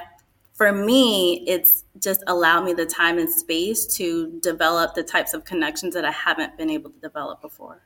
for 0.54 0.72
me, 0.72 1.44
it's 1.48 1.84
just 2.00 2.24
allowed 2.28 2.64
me 2.64 2.74
the 2.74 2.86
time 2.86 3.18
and 3.18 3.30
space 3.30 3.86
to 3.98 4.40
develop 4.42 4.94
the 4.94 5.04
types 5.04 5.34
of 5.34 5.46
connections 5.46 5.96
that 5.96 6.06
I 6.06 6.12
haven't 6.12 6.58
been 6.58 6.70
able 6.70 6.92
to 6.92 7.00
develop 7.00 7.42
before. 7.42 7.82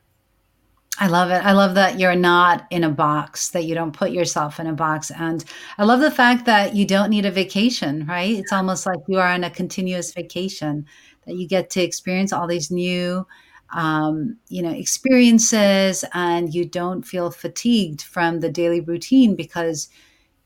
I 1.00 1.08
love 1.08 1.30
it. 1.30 1.46
I 1.46 1.52
love 1.52 1.76
that 1.76 2.00
you're 2.00 2.16
not 2.16 2.66
in 2.72 2.84
a 2.84 2.90
box, 2.90 3.50
that 3.52 3.66
you 3.66 3.76
don't 3.76 3.92
put 3.92 4.12
yourself 4.12 4.60
in 4.60 4.66
a 4.66 4.74
box. 4.74 5.12
And 5.12 5.46
I 5.78 5.84
love 5.86 6.00
the 6.00 6.10
fact 6.10 6.46
that 6.46 6.76
you 6.76 6.88
don't 6.88 7.12
need 7.12 7.26
a 7.26 7.32
vacation, 7.32 8.06
right? 8.08 8.36
It's 8.36 8.52
almost 8.52 8.88
like 8.88 9.00
you 9.08 9.20
are 9.20 9.28
on 9.28 9.44
a 9.44 9.52
continuous 9.52 10.12
vacation, 10.12 10.88
that 11.28 11.36
you 11.36 11.48
get 11.48 11.70
to 11.72 11.84
experience 11.84 12.34
all 12.34 12.48
these 12.48 12.72
new 12.72 13.28
um, 13.72 14.38
you 14.50 14.62
know 14.62 14.72
experiences 14.72 16.06
and 16.14 16.54
you 16.54 16.66
don't 16.66 17.04
feel 17.04 17.32
fatigued 17.32 18.02
from 18.02 18.40
the 18.40 18.50
daily 18.50 18.82
routine 18.82 19.36
because 19.36 19.90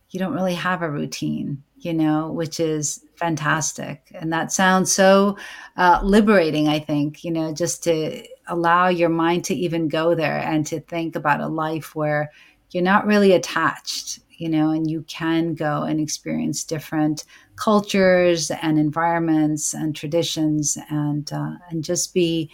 you 0.10 0.20
don't 0.20 0.34
really 0.34 0.56
have 0.56 0.82
a 0.82 0.90
routine 0.92 1.64
you 1.78 1.94
know 1.94 2.32
which 2.32 2.60
is 2.60 3.04
fantastic. 3.16 4.12
And 4.16 4.32
that 4.34 4.52
sounds 4.52 4.92
so 4.92 5.38
uh, 5.78 6.00
liberating 6.04 6.68
i 6.68 6.80
think 6.80 7.24
you 7.24 7.32
know 7.32 7.54
just 7.54 7.84
to 7.84 8.24
allow 8.48 8.88
your 8.88 9.10
mind 9.10 9.46
to 9.46 9.56
even 9.56 9.88
go 9.88 10.16
there 10.16 10.40
and 10.40 10.66
to 10.68 10.80
think 10.82 11.16
about 11.16 11.40
a 11.42 11.48
life 11.48 11.96
where 11.96 12.32
you're 12.72 12.84
not 12.84 13.06
really 13.06 13.34
attached 13.34 14.20
you 14.38 14.50
know 14.50 14.72
and 14.72 14.90
you 14.90 15.04
can 15.04 15.54
go 15.54 15.84
and 15.84 16.00
experience 16.00 16.64
different 16.64 17.26
cultures 17.56 18.50
and 18.62 18.80
environments 18.80 19.74
and 19.74 19.96
traditions 19.96 20.78
and 20.90 21.32
uh, 21.32 21.54
and 21.70 21.84
just 21.84 22.14
be 22.14 22.50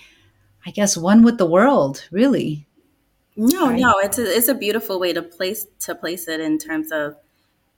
I 0.68 0.72
guess 0.72 0.98
one 0.98 1.24
with 1.24 1.38
the 1.38 1.46
world, 1.46 2.06
really. 2.12 2.68
No, 3.38 3.70
right? 3.70 3.80
no, 3.80 4.00
it's 4.00 4.20
a, 4.20 4.24
it's 4.24 4.50
a 4.50 4.54
beautiful 4.54 5.00
way 5.00 5.14
to 5.14 5.22
place 5.22 5.66
to 5.82 5.96
place 5.96 6.28
it 6.28 6.42
in 6.42 6.58
terms 6.58 6.92
of 6.92 7.16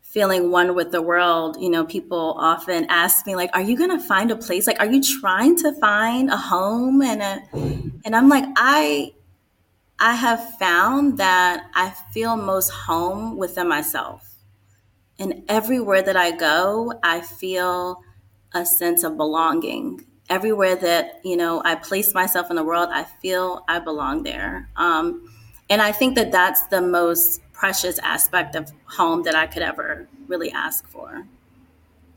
feeling 0.01 0.49
one 0.49 0.73
with 0.73 0.91
the 0.91 1.01
world. 1.01 1.57
You 1.61 1.69
know, 1.69 1.85
people 1.85 2.35
often 2.39 2.87
ask 2.89 3.27
me 3.27 3.35
like, 3.35 3.51
"Are 3.53 3.61
you 3.61 3.77
going 3.77 3.91
to 3.91 3.99
find 3.99 4.31
a 4.31 4.35
place? 4.35 4.65
Like, 4.65 4.79
are 4.79 4.87
you 4.87 5.03
trying 5.03 5.55
to 5.57 5.71
find 5.73 6.31
a 6.31 6.37
home?" 6.37 7.03
And 7.03 7.21
a, 7.21 7.43
and 8.05 8.15
I'm 8.15 8.27
like, 8.27 8.45
I 8.57 9.13
I 9.99 10.15
have 10.15 10.57
found 10.57 11.19
that 11.19 11.69
I 11.75 11.91
feel 12.11 12.37
most 12.37 12.69
home 12.69 13.37
within 13.37 13.67
myself. 13.69 14.27
And 15.19 15.43
everywhere 15.47 16.01
that 16.01 16.17
I 16.17 16.31
go, 16.31 16.93
I 17.03 17.21
feel 17.21 18.01
a 18.51 18.65
sense 18.65 19.03
of 19.03 19.15
belonging 19.15 20.05
everywhere 20.29 20.75
that 20.75 21.21
you 21.23 21.37
know 21.37 21.61
I 21.65 21.75
place 21.75 22.13
myself 22.13 22.49
in 22.49 22.55
the 22.55 22.63
world, 22.63 22.89
I 22.91 23.03
feel 23.03 23.63
I 23.67 23.79
belong 23.79 24.23
there. 24.23 24.69
Um, 24.75 25.29
and 25.69 25.81
I 25.81 25.91
think 25.91 26.15
that 26.15 26.31
that's 26.31 26.61
the 26.67 26.81
most 26.81 27.41
precious 27.53 27.99
aspect 27.99 28.55
of 28.55 28.71
home 28.85 29.23
that 29.23 29.35
I 29.35 29.45
could 29.45 29.61
ever 29.61 30.07
really 30.27 30.51
ask 30.51 30.87
for. 30.87 31.27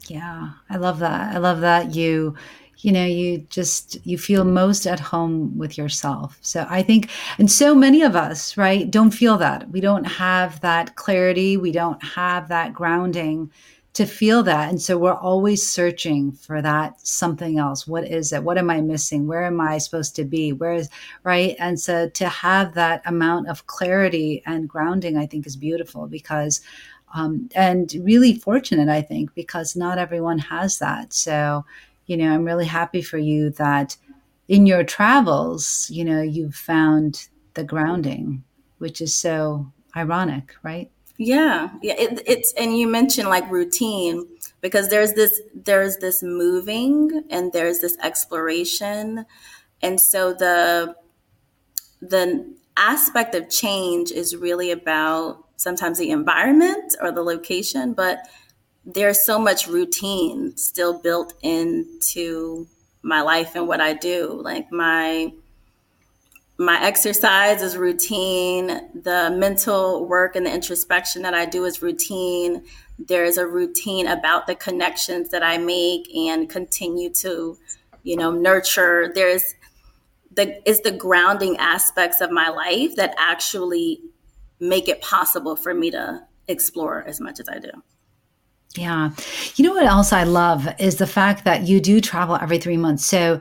Yeah, 0.08 0.50
I 0.70 0.76
love 0.76 1.00
that. 1.00 1.34
I 1.34 1.38
love 1.38 1.60
that 1.60 1.94
you 1.94 2.36
you 2.78 2.90
know 2.90 3.04
you 3.04 3.38
just 3.48 4.04
you 4.04 4.18
feel 4.18 4.44
most 4.44 4.86
at 4.86 4.98
home 4.98 5.56
with 5.56 5.78
yourself 5.78 6.38
so 6.40 6.66
i 6.68 6.82
think 6.82 7.08
and 7.38 7.50
so 7.50 7.74
many 7.74 8.02
of 8.02 8.16
us 8.16 8.56
right 8.56 8.90
don't 8.90 9.12
feel 9.12 9.38
that 9.38 9.70
we 9.70 9.80
don't 9.80 10.04
have 10.04 10.60
that 10.60 10.96
clarity 10.96 11.56
we 11.56 11.70
don't 11.70 12.02
have 12.02 12.48
that 12.48 12.72
grounding 12.72 13.50
to 13.94 14.06
feel 14.06 14.42
that. 14.42 14.70
And 14.70 14.80
so 14.80 14.96
we're 14.96 15.12
always 15.12 15.66
searching 15.66 16.32
for 16.32 16.62
that 16.62 17.06
something 17.06 17.58
else. 17.58 17.86
What 17.86 18.08
is 18.08 18.32
it? 18.32 18.42
What 18.42 18.56
am 18.56 18.70
I 18.70 18.80
missing? 18.80 19.26
Where 19.26 19.44
am 19.44 19.60
I 19.60 19.78
supposed 19.78 20.16
to 20.16 20.24
be? 20.24 20.52
Where 20.52 20.72
is 20.72 20.88
right? 21.24 21.54
And 21.58 21.78
so 21.78 22.08
to 22.08 22.28
have 22.28 22.74
that 22.74 23.02
amount 23.04 23.48
of 23.48 23.66
clarity 23.66 24.42
and 24.46 24.68
grounding, 24.68 25.18
I 25.18 25.26
think 25.26 25.46
is 25.46 25.56
beautiful 25.56 26.06
because 26.06 26.62
um, 27.14 27.50
and 27.54 27.92
really 28.02 28.34
fortunate, 28.34 28.88
I 28.88 29.02
think, 29.02 29.34
because 29.34 29.76
not 29.76 29.98
everyone 29.98 30.38
has 30.38 30.78
that. 30.78 31.12
So, 31.12 31.64
you 32.06 32.16
know, 32.16 32.32
I'm 32.32 32.44
really 32.44 32.64
happy 32.64 33.02
for 33.02 33.18
you 33.18 33.50
that 33.50 33.96
in 34.48 34.66
your 34.66 34.82
travels, 34.82 35.88
you 35.90 36.04
know, 36.04 36.22
you've 36.22 36.54
found 36.54 37.28
the 37.54 37.64
grounding, 37.64 38.42
which 38.78 39.00
is 39.00 39.12
so 39.12 39.70
ironic, 39.94 40.54
right? 40.62 40.90
Yeah, 41.24 41.68
yeah. 41.82 41.94
It, 41.98 42.22
it's 42.26 42.52
and 42.54 42.76
you 42.76 42.88
mentioned 42.88 43.28
like 43.28 43.48
routine 43.50 44.26
because 44.60 44.88
there's 44.88 45.12
this 45.12 45.40
there's 45.54 45.98
this 45.98 46.20
moving 46.22 47.24
and 47.30 47.52
there's 47.52 47.78
this 47.78 47.96
exploration, 48.02 49.24
and 49.82 50.00
so 50.00 50.32
the 50.32 50.96
the 52.00 52.54
aspect 52.76 53.34
of 53.34 53.48
change 53.48 54.10
is 54.10 54.34
really 54.36 54.70
about 54.70 55.44
sometimes 55.56 55.98
the 55.98 56.10
environment 56.10 56.94
or 57.00 57.12
the 57.12 57.22
location, 57.22 57.92
but 57.92 58.26
there's 58.84 59.24
so 59.26 59.38
much 59.38 59.68
routine 59.68 60.56
still 60.56 61.00
built 61.00 61.34
into 61.42 62.66
my 63.02 63.22
life 63.22 63.54
and 63.56 63.68
what 63.68 63.80
I 63.80 63.94
do. 63.94 64.40
Like 64.42 64.72
my 64.72 65.32
my 66.62 66.82
exercise 66.82 67.62
is 67.62 67.76
routine. 67.76 68.68
The 68.94 69.30
mental 69.30 70.06
work 70.06 70.36
and 70.36 70.46
the 70.46 70.52
introspection 70.52 71.22
that 71.22 71.34
I 71.34 71.46
do 71.46 71.64
is 71.64 71.82
routine. 71.82 72.64
There's 72.98 73.36
a 73.36 73.46
routine 73.46 74.06
about 74.06 74.46
the 74.46 74.54
connections 74.54 75.30
that 75.30 75.42
I 75.42 75.58
make 75.58 76.14
and 76.14 76.48
continue 76.48 77.10
to, 77.14 77.58
you 78.02 78.16
know, 78.16 78.30
nurture. 78.30 79.12
There's 79.14 79.54
the 80.34 80.66
is 80.68 80.80
the 80.80 80.92
grounding 80.92 81.56
aspects 81.58 82.20
of 82.20 82.30
my 82.30 82.48
life 82.48 82.96
that 82.96 83.14
actually 83.18 84.00
make 84.60 84.88
it 84.88 85.02
possible 85.02 85.56
for 85.56 85.74
me 85.74 85.90
to 85.90 86.22
explore 86.48 87.04
as 87.06 87.20
much 87.20 87.40
as 87.40 87.48
I 87.48 87.58
do. 87.58 87.70
Yeah. 88.76 89.10
You 89.56 89.66
know 89.66 89.74
what 89.74 89.84
else 89.84 90.12
I 90.12 90.24
love 90.24 90.66
is 90.78 90.96
the 90.96 91.06
fact 91.06 91.44
that 91.44 91.62
you 91.62 91.80
do 91.80 92.00
travel 92.00 92.38
every 92.40 92.58
3 92.58 92.76
months. 92.78 93.04
So 93.04 93.40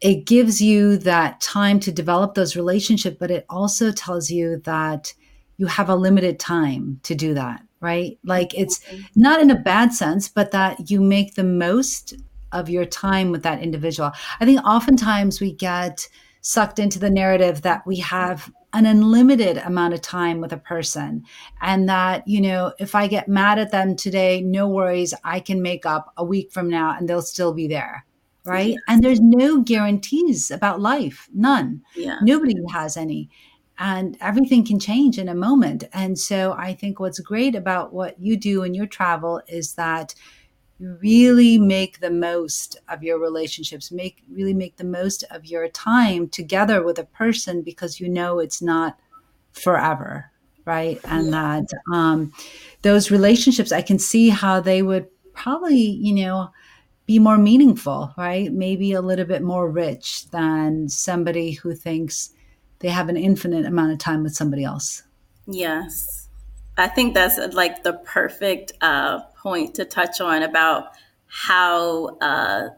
it 0.00 0.26
gives 0.26 0.60
you 0.60 0.98
that 0.98 1.40
time 1.40 1.80
to 1.80 1.92
develop 1.92 2.34
those 2.34 2.56
relationships, 2.56 3.16
but 3.18 3.30
it 3.30 3.46
also 3.48 3.90
tells 3.92 4.30
you 4.30 4.58
that 4.64 5.14
you 5.56 5.66
have 5.66 5.88
a 5.88 5.96
limited 5.96 6.38
time 6.38 7.00
to 7.02 7.14
do 7.14 7.34
that, 7.34 7.62
right? 7.80 8.18
Like 8.24 8.56
it's 8.58 8.80
not 9.14 9.40
in 9.40 9.50
a 9.50 9.58
bad 9.58 9.92
sense, 9.92 10.28
but 10.28 10.50
that 10.50 10.90
you 10.90 11.00
make 11.00 11.34
the 11.34 11.44
most 11.44 12.14
of 12.52 12.68
your 12.68 12.84
time 12.84 13.30
with 13.30 13.42
that 13.42 13.62
individual. 13.62 14.12
I 14.40 14.44
think 14.44 14.62
oftentimes 14.64 15.40
we 15.40 15.52
get 15.52 16.08
sucked 16.42 16.78
into 16.78 16.98
the 16.98 17.10
narrative 17.10 17.62
that 17.62 17.86
we 17.86 17.96
have 17.96 18.52
an 18.72 18.86
unlimited 18.86 19.56
amount 19.58 19.94
of 19.94 20.02
time 20.02 20.40
with 20.40 20.52
a 20.52 20.58
person 20.58 21.24
and 21.62 21.88
that 21.88 22.26
you 22.28 22.40
know 22.40 22.72
if 22.78 22.94
i 22.94 23.06
get 23.08 23.26
mad 23.26 23.58
at 23.58 23.72
them 23.72 23.96
today 23.96 24.40
no 24.42 24.68
worries 24.68 25.12
i 25.24 25.40
can 25.40 25.60
make 25.60 25.84
up 25.86 26.12
a 26.18 26.24
week 26.24 26.52
from 26.52 26.68
now 26.68 26.94
and 26.96 27.08
they'll 27.08 27.22
still 27.22 27.52
be 27.52 27.66
there 27.66 28.04
right? 28.46 28.76
And 28.88 29.02
there's 29.02 29.20
no 29.20 29.60
guarantees 29.60 30.50
about 30.50 30.80
life, 30.80 31.28
none. 31.34 31.82
Yeah. 31.94 32.18
Nobody 32.22 32.54
has 32.70 32.96
any. 32.96 33.28
And 33.78 34.16
everything 34.20 34.64
can 34.64 34.78
change 34.78 35.18
in 35.18 35.28
a 35.28 35.34
moment. 35.34 35.84
And 35.92 36.18
so 36.18 36.54
I 36.56 36.72
think 36.72 36.98
what's 36.98 37.18
great 37.18 37.54
about 37.54 37.92
what 37.92 38.18
you 38.18 38.36
do 38.36 38.62
in 38.62 38.72
your 38.72 38.86
travel 38.86 39.42
is 39.48 39.74
that 39.74 40.14
you 40.78 40.96
really 41.02 41.58
make 41.58 42.00
the 42.00 42.10
most 42.10 42.78
of 42.88 43.02
your 43.02 43.18
relationships, 43.18 43.90
make 43.90 44.22
really 44.30 44.54
make 44.54 44.76
the 44.76 44.84
most 44.84 45.24
of 45.30 45.46
your 45.46 45.68
time 45.68 46.28
together 46.28 46.82
with 46.82 46.98
a 46.98 47.04
person 47.04 47.62
because 47.62 48.00
you 48.00 48.08
know 48.08 48.38
it's 48.38 48.62
not 48.62 48.98
forever, 49.52 50.30
right? 50.64 51.00
And 51.04 51.26
yeah. 51.26 51.30
that 51.60 51.68
um, 51.92 52.32
those 52.82 53.10
relationships, 53.10 53.72
I 53.72 53.82
can 53.82 53.98
see 53.98 54.28
how 54.28 54.60
they 54.60 54.82
would 54.82 55.08
probably, 55.32 55.76
you 55.76 56.14
know, 56.14 56.50
be 57.06 57.18
more 57.18 57.38
meaningful, 57.38 58.12
right? 58.18 58.52
Maybe 58.52 58.92
a 58.92 59.00
little 59.00 59.24
bit 59.24 59.42
more 59.42 59.70
rich 59.70 60.28
than 60.30 60.88
somebody 60.88 61.52
who 61.52 61.74
thinks 61.74 62.30
they 62.80 62.88
have 62.88 63.08
an 63.08 63.16
infinite 63.16 63.64
amount 63.64 63.92
of 63.92 63.98
time 63.98 64.22
with 64.22 64.34
somebody 64.34 64.64
else. 64.64 65.02
Yes. 65.46 66.28
I 66.76 66.88
think 66.88 67.14
that's 67.14 67.38
like 67.54 67.84
the 67.84 67.94
perfect 67.94 68.72
uh, 68.80 69.20
point 69.40 69.76
to 69.76 69.84
touch 69.84 70.20
on 70.20 70.42
about 70.42 70.90
how 71.26 72.18
uh, 72.20 72.68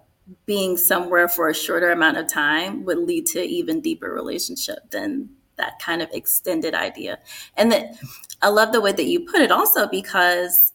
being 0.47 0.77
somewhere 0.77 1.29
for 1.29 1.49
a 1.49 1.55
shorter 1.55 1.91
amount 1.91 2.19
of 2.19 2.29
time 2.29 2.85
would 2.85 2.99
lead 2.99 3.27
to 3.27 3.43
even 3.43 3.81
deeper 3.81 4.13
relationship 4.13 4.91
than 4.91 5.31
that 5.57 5.79
kind 5.81 6.03
of 6.03 6.09
extended 6.13 6.75
idea. 6.75 7.19
And 7.57 7.73
that 7.73 7.97
I 8.41 8.49
love 8.49 8.73
the 8.73 8.81
way 8.81 8.93
that 8.93 9.07
you 9.07 9.21
put 9.21 9.41
it 9.41 9.51
also 9.51 9.89
because 9.89 10.73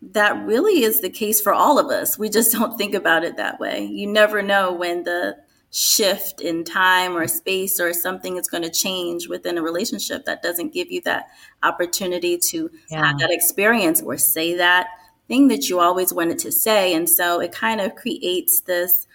that 0.00 0.46
really 0.46 0.82
is 0.82 1.00
the 1.00 1.10
case 1.10 1.40
for 1.40 1.52
all 1.52 1.78
of 1.78 1.86
us. 1.86 2.18
We 2.18 2.28
just 2.28 2.52
don't 2.52 2.78
think 2.78 2.94
about 2.94 3.24
it 3.24 3.36
that 3.36 3.58
way. 3.58 3.84
You 3.84 4.06
never 4.06 4.42
know 4.42 4.72
when 4.72 5.04
the 5.04 5.36
shift 5.70 6.40
in 6.40 6.64
time 6.64 7.16
or 7.16 7.26
space 7.28 7.78
or 7.78 7.92
something 7.92 8.36
is 8.36 8.48
going 8.48 8.62
to 8.62 8.70
change 8.70 9.28
within 9.28 9.58
a 9.58 9.62
relationship 9.62 10.24
that 10.24 10.42
doesn't 10.42 10.72
give 10.72 10.90
you 10.90 11.00
that 11.02 11.26
opportunity 11.62 12.38
to 12.50 12.70
yeah. 12.90 13.06
have 13.06 13.18
that 13.18 13.30
experience 13.30 14.00
or 14.00 14.16
say 14.16 14.56
that 14.56 14.86
thing 15.26 15.48
that 15.48 15.68
you 15.68 15.78
always 15.78 16.12
wanted 16.12 16.38
to 16.38 16.50
say. 16.50 16.94
And 16.94 17.08
so 17.08 17.40
it 17.40 17.52
kind 17.52 17.80
of 17.80 17.94
creates 17.96 18.62
this 18.62 19.06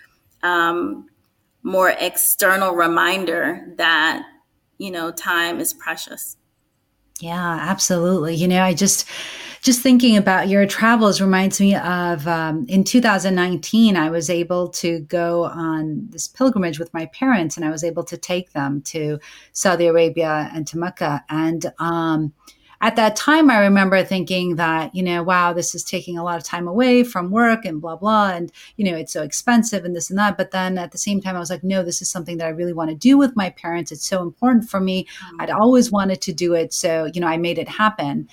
um, 0.44 1.10
more 1.64 1.90
external 1.98 2.76
reminder 2.76 3.74
that, 3.78 4.24
you 4.78 4.92
know, 4.92 5.12
time 5.12 5.60
is 5.60 5.74
precious. 5.74 6.38
Yeah, 7.20 7.58
absolutely. 7.62 8.36
You 8.36 8.48
know, 8.48 8.62
I 8.62 8.74
just, 8.74 9.08
just 9.64 9.82
thinking 9.82 10.18
about 10.18 10.50
your 10.50 10.66
travels 10.66 11.22
reminds 11.22 11.62
me 11.62 11.74
of 11.74 12.28
um, 12.28 12.66
in 12.68 12.84
2019, 12.84 13.96
I 13.96 14.10
was 14.10 14.30
able 14.30 14.68
to 14.70 15.00
go 15.00 15.46
on 15.46 16.06
this 16.10 16.28
pilgrimage 16.28 16.80
with 16.80 16.94
my 16.94 17.06
parents, 17.08 17.56
and 17.56 17.66
I 17.66 17.70
was 17.70 17.82
able 17.82 18.04
to 18.04 18.18
take 18.18 18.52
them 18.52 18.82
to 18.82 19.20
Saudi 19.54 19.88
Arabia 19.88 20.52
and 20.54 20.68
to 20.68 20.78
Mecca. 20.78 21.24
And 21.30 21.72
um, 21.80 22.34
at 22.82 22.98
that 22.98 23.16
time, 23.16 23.50
I 23.50 23.60
remember 23.60 24.04
thinking 24.04 24.58
that, 24.58 24.94
you 24.94 25.02
know, 25.02 25.24
wow, 25.24 25.54
this 25.54 25.74
is 25.74 25.86
taking 25.86 26.18
a 26.18 26.26
lot 26.26 26.36
of 26.36 26.44
time 26.44 26.68
away 26.68 27.06
from 27.06 27.32
work 27.32 27.64
and 27.64 27.80
blah, 27.80 27.96
blah. 27.96 28.32
And, 28.32 28.52
you 28.76 28.84
know, 28.84 28.98
it's 28.98 29.14
so 29.14 29.24
expensive 29.24 29.86
and 29.86 29.96
this 29.96 30.10
and 30.10 30.20
that. 30.20 30.36
But 30.36 30.52
then 30.52 30.78
at 30.78 30.92
the 30.92 30.98
same 30.98 31.22
time, 31.22 31.38
I 31.38 31.40
was 31.40 31.50
like, 31.50 31.64
no, 31.64 31.84
this 31.84 32.02
is 32.02 32.10
something 32.10 32.36
that 32.40 32.48
I 32.48 32.50
really 32.50 32.74
want 32.74 32.90
to 32.90 32.98
do 32.98 33.18
with 33.18 33.38
my 33.38 33.52
parents. 33.52 33.94
It's 33.94 34.06
so 34.06 34.22
important 34.22 34.70
for 34.70 34.82
me. 34.82 35.06
Mm-hmm. 35.06 35.40
I'd 35.40 35.52
always 35.52 35.90
wanted 35.90 36.20
to 36.24 36.34
do 36.34 36.54
it. 36.54 36.74
So, 36.74 37.10
you 37.14 37.22
know, 37.22 37.28
I 37.28 37.38
made 37.38 37.58
it 37.58 37.70
happen 37.70 38.28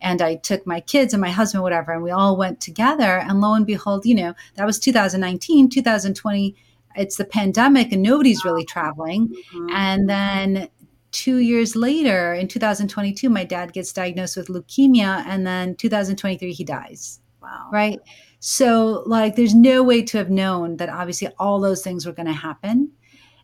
and 0.00 0.22
I 0.22 0.36
took 0.36 0.66
my 0.66 0.80
kids 0.80 1.12
and 1.12 1.20
my 1.20 1.30
husband, 1.30 1.62
whatever, 1.62 1.92
and 1.92 2.02
we 2.02 2.10
all 2.10 2.36
went 2.36 2.60
together. 2.60 3.18
And 3.18 3.40
lo 3.40 3.54
and 3.54 3.66
behold, 3.66 4.06
you 4.06 4.14
know, 4.14 4.34
that 4.54 4.66
was 4.66 4.78
2019, 4.78 5.68
2020, 5.68 6.56
it's 6.96 7.16
the 7.16 7.24
pandemic 7.24 7.92
and 7.92 8.02
nobody's 8.02 8.44
really 8.44 8.64
traveling. 8.64 9.28
Mm-hmm. 9.28 9.70
And 9.70 10.08
then 10.08 10.68
two 11.12 11.38
years 11.38 11.76
later, 11.76 12.32
in 12.32 12.48
2022, 12.48 13.28
my 13.28 13.44
dad 13.44 13.72
gets 13.72 13.92
diagnosed 13.92 14.36
with 14.36 14.48
leukemia. 14.48 15.24
And 15.26 15.46
then 15.46 15.76
2023, 15.76 16.52
he 16.52 16.64
dies. 16.64 17.20
Wow. 17.42 17.68
Right. 17.72 17.98
So, 18.38 19.02
like, 19.06 19.36
there's 19.36 19.54
no 19.54 19.82
way 19.82 20.02
to 20.02 20.18
have 20.18 20.30
known 20.30 20.76
that 20.78 20.88
obviously 20.88 21.28
all 21.38 21.60
those 21.60 21.82
things 21.82 22.06
were 22.06 22.12
going 22.12 22.26
to 22.26 22.32
happen. 22.32 22.90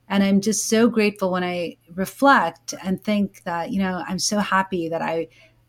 And 0.08 0.22
I'm 0.22 0.40
just 0.40 0.68
so 0.68 0.88
grateful 0.88 1.30
when 1.30 1.44
I 1.44 1.76
reflect 1.94 2.74
and 2.82 3.02
think 3.02 3.42
that, 3.44 3.72
you 3.72 3.80
know, 3.80 4.04
I'm 4.06 4.18
so 4.18 4.38
happy 4.38 4.88
that 4.88 5.02
I 5.02 5.28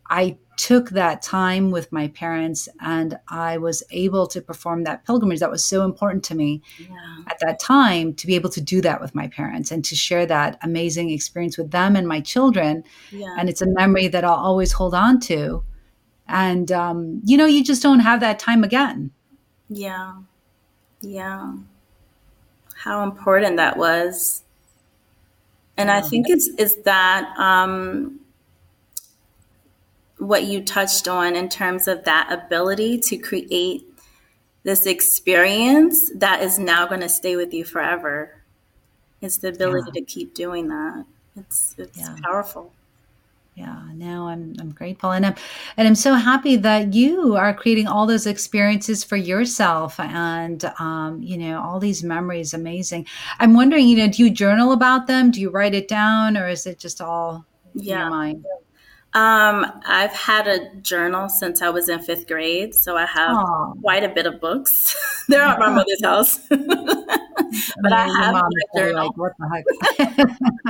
I 0.09 0.37
took 0.57 0.89
that 0.89 1.21
time 1.21 1.69
with 1.69 1.91
my 1.91 2.07
parents 2.09 2.67
and 2.81 3.17
I 3.27 3.59
was 3.59 3.83
able 3.91 4.25
to 4.27 4.41
perform 4.41 4.83
that 4.83 5.05
pilgrimage 5.05 5.39
that 5.39 5.51
was 5.51 5.63
so 5.63 5.85
important 5.85 6.23
to 6.25 6.35
me 6.35 6.63
yeah. 6.79 7.17
at 7.27 7.39
that 7.41 7.59
time 7.59 8.15
to 8.15 8.27
be 8.27 8.33
able 8.33 8.49
to 8.49 8.61
do 8.61 8.81
that 8.81 8.99
with 8.99 9.13
my 9.13 9.27
parents 9.27 9.71
and 9.71 9.85
to 9.85 9.95
share 9.95 10.25
that 10.25 10.57
amazing 10.63 11.11
experience 11.11 11.59
with 11.59 11.69
them 11.69 11.95
and 11.95 12.07
my 12.07 12.19
children. 12.19 12.83
Yeah. 13.11 13.35
And 13.37 13.49
it's 13.49 13.61
a 13.61 13.67
memory 13.67 14.07
that 14.07 14.23
I'll 14.23 14.33
always 14.33 14.71
hold 14.71 14.95
on 14.95 15.19
to. 15.21 15.63
And, 16.27 16.71
um, 16.71 17.21
you 17.23 17.37
know, 17.37 17.45
you 17.45 17.63
just 17.63 17.83
don't 17.83 17.99
have 17.99 18.19
that 18.21 18.39
time 18.39 18.63
again. 18.63 19.11
Yeah. 19.69 20.15
Yeah. 21.01 21.53
How 22.75 23.03
important 23.03 23.57
that 23.57 23.77
was. 23.77 24.43
And 25.77 25.87
yeah. 25.87 25.97
I 25.97 26.01
think 26.01 26.25
it's, 26.29 26.47
is 26.57 26.77
that, 26.77 27.31
um, 27.37 28.21
what 30.19 30.45
you 30.45 30.63
touched 30.63 31.07
on 31.07 31.35
in 31.35 31.49
terms 31.49 31.87
of 31.87 32.03
that 32.05 32.31
ability 32.31 32.99
to 32.99 33.17
create 33.17 33.83
this 34.63 34.85
experience 34.85 36.11
that 36.15 36.41
is 36.41 36.59
now 36.59 36.87
going 36.87 37.01
to 37.01 37.09
stay 37.09 37.35
with 37.35 37.53
you 37.53 37.63
forever. 37.63 38.41
It's 39.21 39.37
the 39.37 39.49
ability 39.49 39.91
yeah. 39.93 40.01
to 40.01 40.05
keep 40.05 40.33
doing 40.33 40.67
that. 40.67 41.05
It's 41.37 41.75
it's 41.77 41.99
yeah. 41.99 42.15
powerful. 42.23 42.73
yeah 43.55 43.81
now 43.93 44.27
i'm 44.27 44.55
i'm 44.59 44.71
grateful 44.71 45.11
and 45.11 45.25
i'm 45.25 45.35
and 45.77 45.87
i'm 45.87 45.95
so 45.95 46.13
happy 46.13 46.55
that 46.55 46.93
you 46.93 47.35
are 47.35 47.53
creating 47.53 47.87
all 47.87 48.05
those 48.05 48.27
experiences 48.27 49.03
for 49.03 49.17
yourself 49.17 49.99
and 49.99 50.65
um 50.79 51.21
you 51.21 51.37
know 51.37 51.61
all 51.61 51.79
these 51.79 52.03
memories 52.03 52.53
amazing 52.53 53.05
i'm 53.39 53.53
wondering 53.53 53.87
you 53.87 53.97
know 53.97 54.07
do 54.07 54.23
you 54.23 54.29
journal 54.29 54.71
about 54.71 55.07
them 55.07 55.31
do 55.31 55.39
you 55.41 55.49
write 55.49 55.73
it 55.73 55.87
down 55.87 56.37
or 56.37 56.47
is 56.47 56.65
it 56.65 56.77
just 56.77 57.01
all 57.01 57.45
yeah. 57.73 57.93
in 57.93 57.99
your 57.99 58.09
mind 58.09 58.45
um, 59.17 59.81
I've 59.83 60.13
had 60.13 60.47
a 60.47 60.75
journal 60.75 61.27
since 61.27 61.63
I 61.63 61.69
was 61.69 61.89
in 61.89 61.99
fifth 61.99 62.27
grade, 62.27 62.75
so 62.75 62.95
I 62.95 63.07
have 63.07 63.35
Aww. 63.35 63.81
quite 63.81 64.03
a 64.03 64.09
bit 64.09 64.27
of 64.27 64.39
books. 64.39 64.95
They're 65.27 65.41
at 65.41 65.57
my 65.57 65.69
mother's 65.69 66.03
house, 66.03 66.37
but 66.49 67.91
I 67.91 68.07
have 68.19 68.33
my 68.35 68.49
journal. 68.75 69.07
Like, 69.07 69.17
what 69.17 69.33
the 69.39 69.49
heck? 69.97 70.15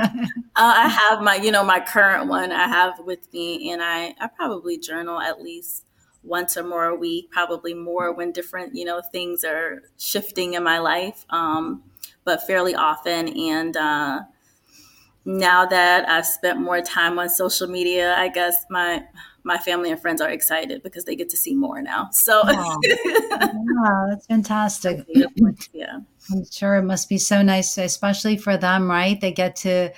uh, 0.00 0.24
I 0.56 0.88
have 0.88 1.20
my, 1.20 1.34
you 1.34 1.52
know, 1.52 1.62
my 1.62 1.78
current 1.78 2.30
one. 2.30 2.50
I 2.50 2.68
have 2.68 2.94
with 3.00 3.30
me, 3.34 3.70
and 3.70 3.82
I, 3.82 4.14
I 4.18 4.28
probably 4.28 4.78
journal 4.78 5.20
at 5.20 5.42
least 5.42 5.84
once 6.22 6.56
or 6.56 6.62
more 6.62 6.86
a 6.86 6.96
week. 6.96 7.30
Probably 7.30 7.74
more 7.74 8.14
when 8.14 8.32
different, 8.32 8.74
you 8.74 8.86
know, 8.86 9.02
things 9.12 9.44
are 9.44 9.82
shifting 9.98 10.54
in 10.54 10.64
my 10.64 10.78
life, 10.78 11.26
um, 11.28 11.82
but 12.24 12.46
fairly 12.46 12.74
often. 12.74 13.28
And 13.28 13.76
uh, 13.76 14.20
now 15.28 15.66
that 15.66 16.08
I've 16.08 16.26
spent 16.26 16.58
more 16.58 16.80
time 16.80 17.18
on 17.18 17.28
social 17.28 17.66
media, 17.68 18.14
I 18.16 18.28
guess 18.28 18.64
my 18.70 19.04
my 19.44 19.58
family 19.58 19.90
and 19.90 20.00
friends 20.00 20.22
are 20.22 20.30
excited 20.30 20.82
because 20.82 21.04
they 21.04 21.14
get 21.14 21.28
to 21.28 21.36
see 21.36 21.54
more 21.54 21.82
now. 21.82 22.08
So 22.12 22.40
oh, 22.44 22.78
yeah, 22.84 24.06
that's 24.08 24.26
fantastic. 24.26 25.04
yeah. 25.72 25.98
I'm 26.32 26.44
sure 26.50 26.76
it 26.76 26.82
must 26.82 27.10
be 27.10 27.18
so 27.18 27.42
nice, 27.42 27.76
especially 27.76 28.38
for 28.38 28.56
them, 28.56 28.88
right? 28.88 29.20
They 29.20 29.32
get 29.32 29.54
to 29.56 29.90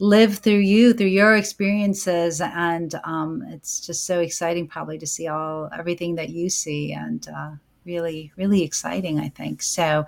live 0.00 0.38
through 0.38 0.58
you, 0.58 0.92
through 0.92 1.06
your 1.06 1.34
experiences, 1.34 2.42
and 2.42 2.94
um, 3.04 3.42
it's 3.48 3.86
just 3.86 4.06
so 4.06 4.20
exciting, 4.20 4.68
probably 4.68 4.98
to 4.98 5.06
see 5.06 5.28
all 5.28 5.70
everything 5.76 6.16
that 6.16 6.28
you 6.28 6.50
see, 6.50 6.92
and 6.92 7.26
uh, 7.34 7.52
really, 7.86 8.32
really 8.36 8.62
exciting. 8.62 9.18
I 9.18 9.30
think 9.30 9.62
so. 9.62 10.04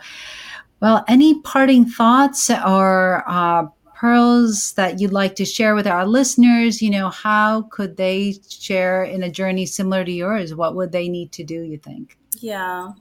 Well, 0.80 1.02
any 1.08 1.40
parting 1.40 1.86
thoughts 1.86 2.50
or 2.50 3.24
uh, 3.26 3.66
pearls 3.96 4.74
that 4.74 5.00
you'd 5.00 5.12
like 5.12 5.34
to 5.36 5.44
share 5.44 5.74
with 5.74 5.86
our 5.86 6.06
listeners? 6.06 6.82
You 6.82 6.90
know, 6.90 7.08
how 7.08 7.62
could 7.62 7.96
they 7.96 8.34
share 8.48 9.02
in 9.02 9.22
a 9.22 9.30
journey 9.30 9.64
similar 9.66 10.04
to 10.04 10.12
yours? 10.12 10.54
What 10.54 10.76
would 10.76 10.92
they 10.92 11.08
need 11.08 11.32
to 11.32 11.44
do, 11.44 11.62
you 11.62 11.78
think? 11.78 12.18
Yeah. 12.38 12.92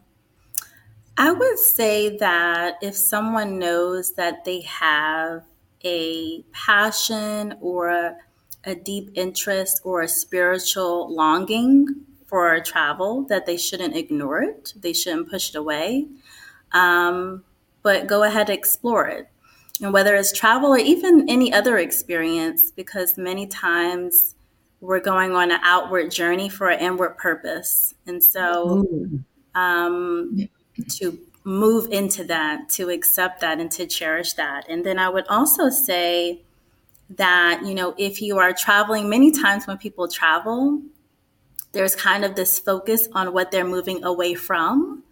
I 1.18 1.32
would 1.32 1.60
say 1.60 2.18
that 2.18 2.76
if 2.82 2.96
someone 2.96 3.60
knows 3.60 4.14
that 4.14 4.46
they 4.46 4.62
have 4.62 5.44
a 5.84 6.44
passion 6.54 7.56
or 7.60 7.90
a, 7.90 8.18
a 8.64 8.76
deep 8.76 9.12
interest 9.16 9.82
or 9.84 10.02
a 10.02 10.08
spiritual 10.08 11.14
longing 11.14 11.88
for 12.26 12.60
travel, 12.62 13.24
that 13.24 13.46
they 13.46 13.58
shouldn't 13.58 13.96
ignore 13.96 14.42
it. 14.42 14.74
They 14.78 14.94
shouldn't 14.94 15.30
push 15.30 15.50
it 15.50 15.56
away. 15.56 16.08
Um, 16.72 17.44
but 17.84 18.08
go 18.08 18.24
ahead 18.24 18.50
and 18.50 18.58
explore 18.58 19.08
it 19.08 19.30
and 19.82 19.94
whether 19.94 20.16
it's 20.16 20.32
travel 20.32 20.74
or 20.74 20.78
even 20.78 21.28
any 21.30 21.52
other 21.52 21.78
experience, 21.78 22.72
because 22.72 23.18
many 23.18 23.48
times 23.48 24.36
we're 24.82 25.00
going 25.00 25.34
on 25.34 25.52
an 25.52 25.60
outward 25.64 26.12
journey 26.12 26.50
for 26.50 26.70
an 26.70 26.80
inward 26.80 27.18
purpose. 27.18 27.94
And 28.06 28.24
so 28.24 28.86
um, 29.56 30.50
to 30.98 31.20
move 31.44 31.92
into 31.92 32.24
that, 32.26 32.70
to 32.70 32.90
accept 32.90 33.42
that, 33.42 33.60
and 33.60 33.72
to 33.72 33.86
cherish 33.86 34.34
that. 34.34 34.68
And 34.70 34.86
then 34.86 35.00
I 35.00 35.10
would 35.10 35.28
also 35.28 35.70
say 35.70 36.42
that, 37.10 37.62
you 37.66 37.74
know, 37.74 37.94
if 37.98 38.22
you 38.22 38.40
are 38.40 38.54
traveling, 38.54 39.10
many 39.10 39.32
times 39.32 39.68
when 39.68 39.78
people 39.78 40.08
travel, 40.08 40.82
there's 41.72 41.96
kind 41.96 42.26
of 42.26 42.36
this 42.36 42.58
focus 42.58 43.08
on 43.14 43.34
what 43.34 43.52
they're 43.52 43.66
moving 43.66 44.04
away 44.04 44.34
from. 44.34 45.04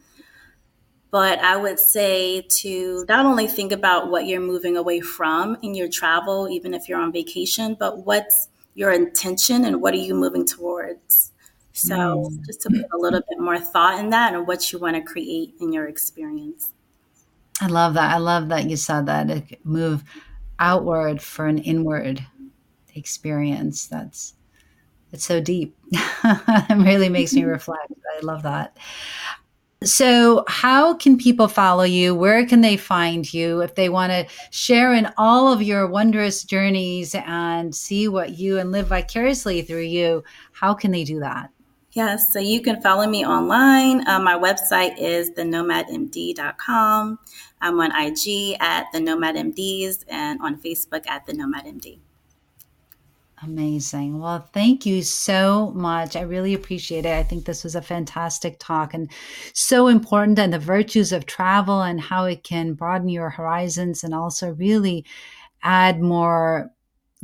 But 1.14 1.38
I 1.42 1.58
would 1.58 1.80
say 1.80 2.42
to 2.62 3.06
not 3.08 3.28
only 3.28 3.46
think 3.46 3.72
about 3.72 4.10
what 4.10 4.26
you're 4.26 4.42
moving 4.42 4.78
away 4.78 5.00
from 5.00 5.56
in 5.62 5.76
your 5.76 5.88
travel, 5.88 6.50
even 6.50 6.74
if 6.74 6.90
you're 6.90 7.00
on 7.00 7.12
vacation, 7.12 7.78
but 7.80 8.04
what's 8.04 8.50
your 8.74 8.92
intention 8.92 9.64
and 9.64 9.80
what 9.80 9.94
are 9.94 9.98
you 9.98 10.16
moving 10.16 10.44
towards? 10.44 11.32
So 11.74 11.96
mm. 11.96 12.46
just 12.48 12.62
to 12.62 12.72
put 12.72 12.88
a 12.92 12.98
little 12.98 13.22
bit 13.30 13.40
more 13.40 13.60
thought 13.60 14.00
in 14.00 14.10
that 14.10 14.34
and 14.34 14.48
what 14.48 14.72
you 14.72 14.80
want 14.80 14.96
to 14.96 15.04
create 15.04 15.54
in 15.62 15.72
your 15.72 15.88
experience. 15.88 16.74
I 17.62 17.68
love 17.68 17.94
that. 17.94 18.12
I 18.12 18.18
love 18.18 18.50
that 18.50 18.68
you 18.68 18.76
said 18.76 19.06
that. 19.06 19.64
Move 19.64 20.04
outward 20.58 21.22
for 21.22 21.46
an 21.46 21.60
inward 21.60 22.26
experience. 22.96 23.86
That's 23.86 24.34
it's 25.12 25.26
so 25.26 25.40
deep. 25.40 25.78
it 25.92 26.84
really 26.84 27.10
makes 27.10 27.34
me 27.34 27.44
reflect. 27.44 27.94
I 28.18 28.22
love 28.22 28.42
that. 28.42 28.76
So, 29.86 30.46
how 30.48 30.94
can 30.94 31.18
people 31.18 31.48
follow 31.48 31.84
you? 31.84 32.16
Where 32.16 32.46
can 32.46 32.62
they 32.62 32.78
find 32.78 33.32
you 33.34 33.62
if 33.62 33.76
they 33.76 33.90
want 33.90 34.12
to 34.12 34.28
share 34.50 34.94
in 34.94 35.12
all 35.18 35.52
of 35.52 35.62
your 35.62 35.88
wondrous 35.88 36.44
journeys 36.44 37.16
and 37.16 37.76
see 37.76 38.08
what 38.08 38.38
you 38.38 38.60
and 38.60 38.72
live 38.72 38.88
vicariously 38.88 39.62
through 39.62 39.82
you? 39.82 40.24
How 40.54 40.74
can 40.74 40.92
they 40.92 41.04
do 41.04 41.20
that? 41.20 41.50
Yes, 41.92 42.34
so 42.34 42.40
you 42.40 42.62
can 42.62 42.82
follow 42.82 43.08
me 43.08 43.26
online. 43.26 44.08
Uh, 44.08 44.20
my 44.20 44.36
website 44.36 44.98
is 44.98 45.30
thenomadmd.com. 45.32 47.20
I'm 47.62 47.80
on 47.80 47.92
IG 47.92 48.58
at 48.60 48.88
the 48.92 49.00
and 50.10 50.42
on 50.42 50.60
Facebook 50.60 51.08
at 51.08 51.26
the. 51.28 52.13
Amazing. 53.44 54.20
Well, 54.20 54.48
thank 54.54 54.86
you 54.86 55.02
so 55.02 55.72
much. 55.76 56.16
I 56.16 56.22
really 56.22 56.54
appreciate 56.54 57.06
it. 57.06 57.14
I 57.14 57.24
think 57.24 57.46
this 57.46 57.64
was 57.64 57.76
a 57.76 57.82
fantastic 57.82 58.58
talk 58.60 58.94
and 58.94 59.12
so 59.54 59.88
important 59.88 60.40
and 60.40 60.54
the 60.54 60.60
virtues 60.60 61.12
of 61.12 61.26
travel 61.26 61.82
and 61.82 62.00
how 62.00 62.26
it 62.26 62.44
can 62.44 62.74
broaden 62.74 63.10
your 63.10 63.30
horizons 63.30 64.04
and 64.04 64.14
also 64.14 64.52
really 64.52 65.04
add 65.62 66.00
more 66.02 66.72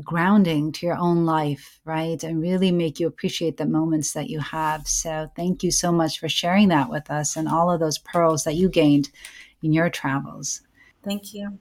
grounding 0.03 0.71
to 0.71 0.85
your 0.85 0.97
own 0.97 1.25
life, 1.25 1.79
right? 1.85 2.21
And 2.23 2.41
really 2.41 2.71
make 2.71 2.99
you 2.99 3.07
appreciate 3.07 3.57
the 3.57 3.65
moments 3.65 4.13
that 4.13 4.29
you 4.29 4.39
have. 4.39 4.87
So, 4.87 5.29
thank 5.35 5.63
you 5.63 5.71
so 5.71 5.91
much 5.91 6.19
for 6.19 6.29
sharing 6.29 6.69
that 6.69 6.89
with 6.89 7.09
us 7.11 7.35
and 7.35 7.47
all 7.47 7.71
of 7.71 7.79
those 7.79 7.97
pearls 7.97 8.43
that 8.43 8.55
you 8.55 8.69
gained 8.69 9.09
in 9.61 9.73
your 9.73 9.89
travels. 9.89 10.61
Thank 11.03 11.33
you. 11.33 11.59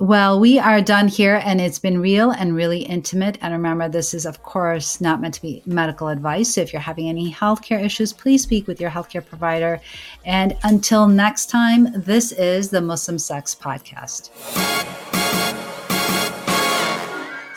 Well, 0.00 0.40
we 0.40 0.58
are 0.58 0.80
done 0.80 1.08
here 1.08 1.42
and 1.44 1.60
it's 1.60 1.78
been 1.78 2.00
real 2.00 2.30
and 2.30 2.56
really 2.56 2.80
intimate. 2.80 3.36
And 3.42 3.52
remember, 3.52 3.86
this 3.86 4.14
is, 4.14 4.24
of 4.24 4.42
course, 4.42 4.98
not 4.98 5.20
meant 5.20 5.34
to 5.34 5.42
be 5.42 5.62
medical 5.66 6.08
advice. 6.08 6.54
So 6.54 6.62
if 6.62 6.72
you're 6.72 6.80
having 6.80 7.10
any 7.10 7.30
healthcare 7.30 7.84
issues, 7.84 8.10
please 8.10 8.42
speak 8.42 8.66
with 8.66 8.80
your 8.80 8.88
healthcare 8.88 9.24
provider. 9.24 9.78
And 10.24 10.56
until 10.62 11.06
next 11.06 11.50
time, 11.50 11.88
this 11.94 12.32
is 12.32 12.70
the 12.70 12.80
Muslim 12.80 13.18
Sex 13.18 13.54
Podcast. 13.54 14.30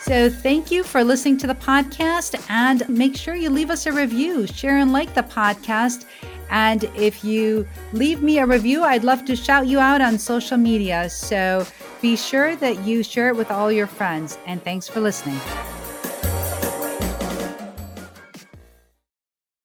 So, 0.02 0.28
thank 0.28 0.70
you 0.70 0.84
for 0.84 1.02
listening 1.02 1.38
to 1.38 1.46
the 1.46 1.54
podcast 1.54 2.38
and 2.50 2.86
make 2.90 3.16
sure 3.16 3.34
you 3.34 3.48
leave 3.48 3.70
us 3.70 3.86
a 3.86 3.92
review, 3.92 4.46
share 4.46 4.76
and 4.76 4.92
like 4.92 5.14
the 5.14 5.22
podcast. 5.22 6.04
And 6.50 6.84
if 6.94 7.24
you 7.24 7.66
leave 7.94 8.22
me 8.22 8.38
a 8.38 8.44
review, 8.44 8.84
I'd 8.84 9.02
love 9.02 9.24
to 9.24 9.34
shout 9.34 9.66
you 9.66 9.80
out 9.80 10.02
on 10.02 10.18
social 10.18 10.58
media. 10.58 11.08
So, 11.08 11.66
be 12.04 12.16
sure 12.16 12.54
that 12.54 12.84
you 12.84 13.02
share 13.02 13.30
it 13.30 13.36
with 13.36 13.50
all 13.50 13.72
your 13.72 13.86
friends. 13.86 14.36
And 14.44 14.62
thanks 14.62 14.86
for 14.86 15.00
listening. 15.00 15.40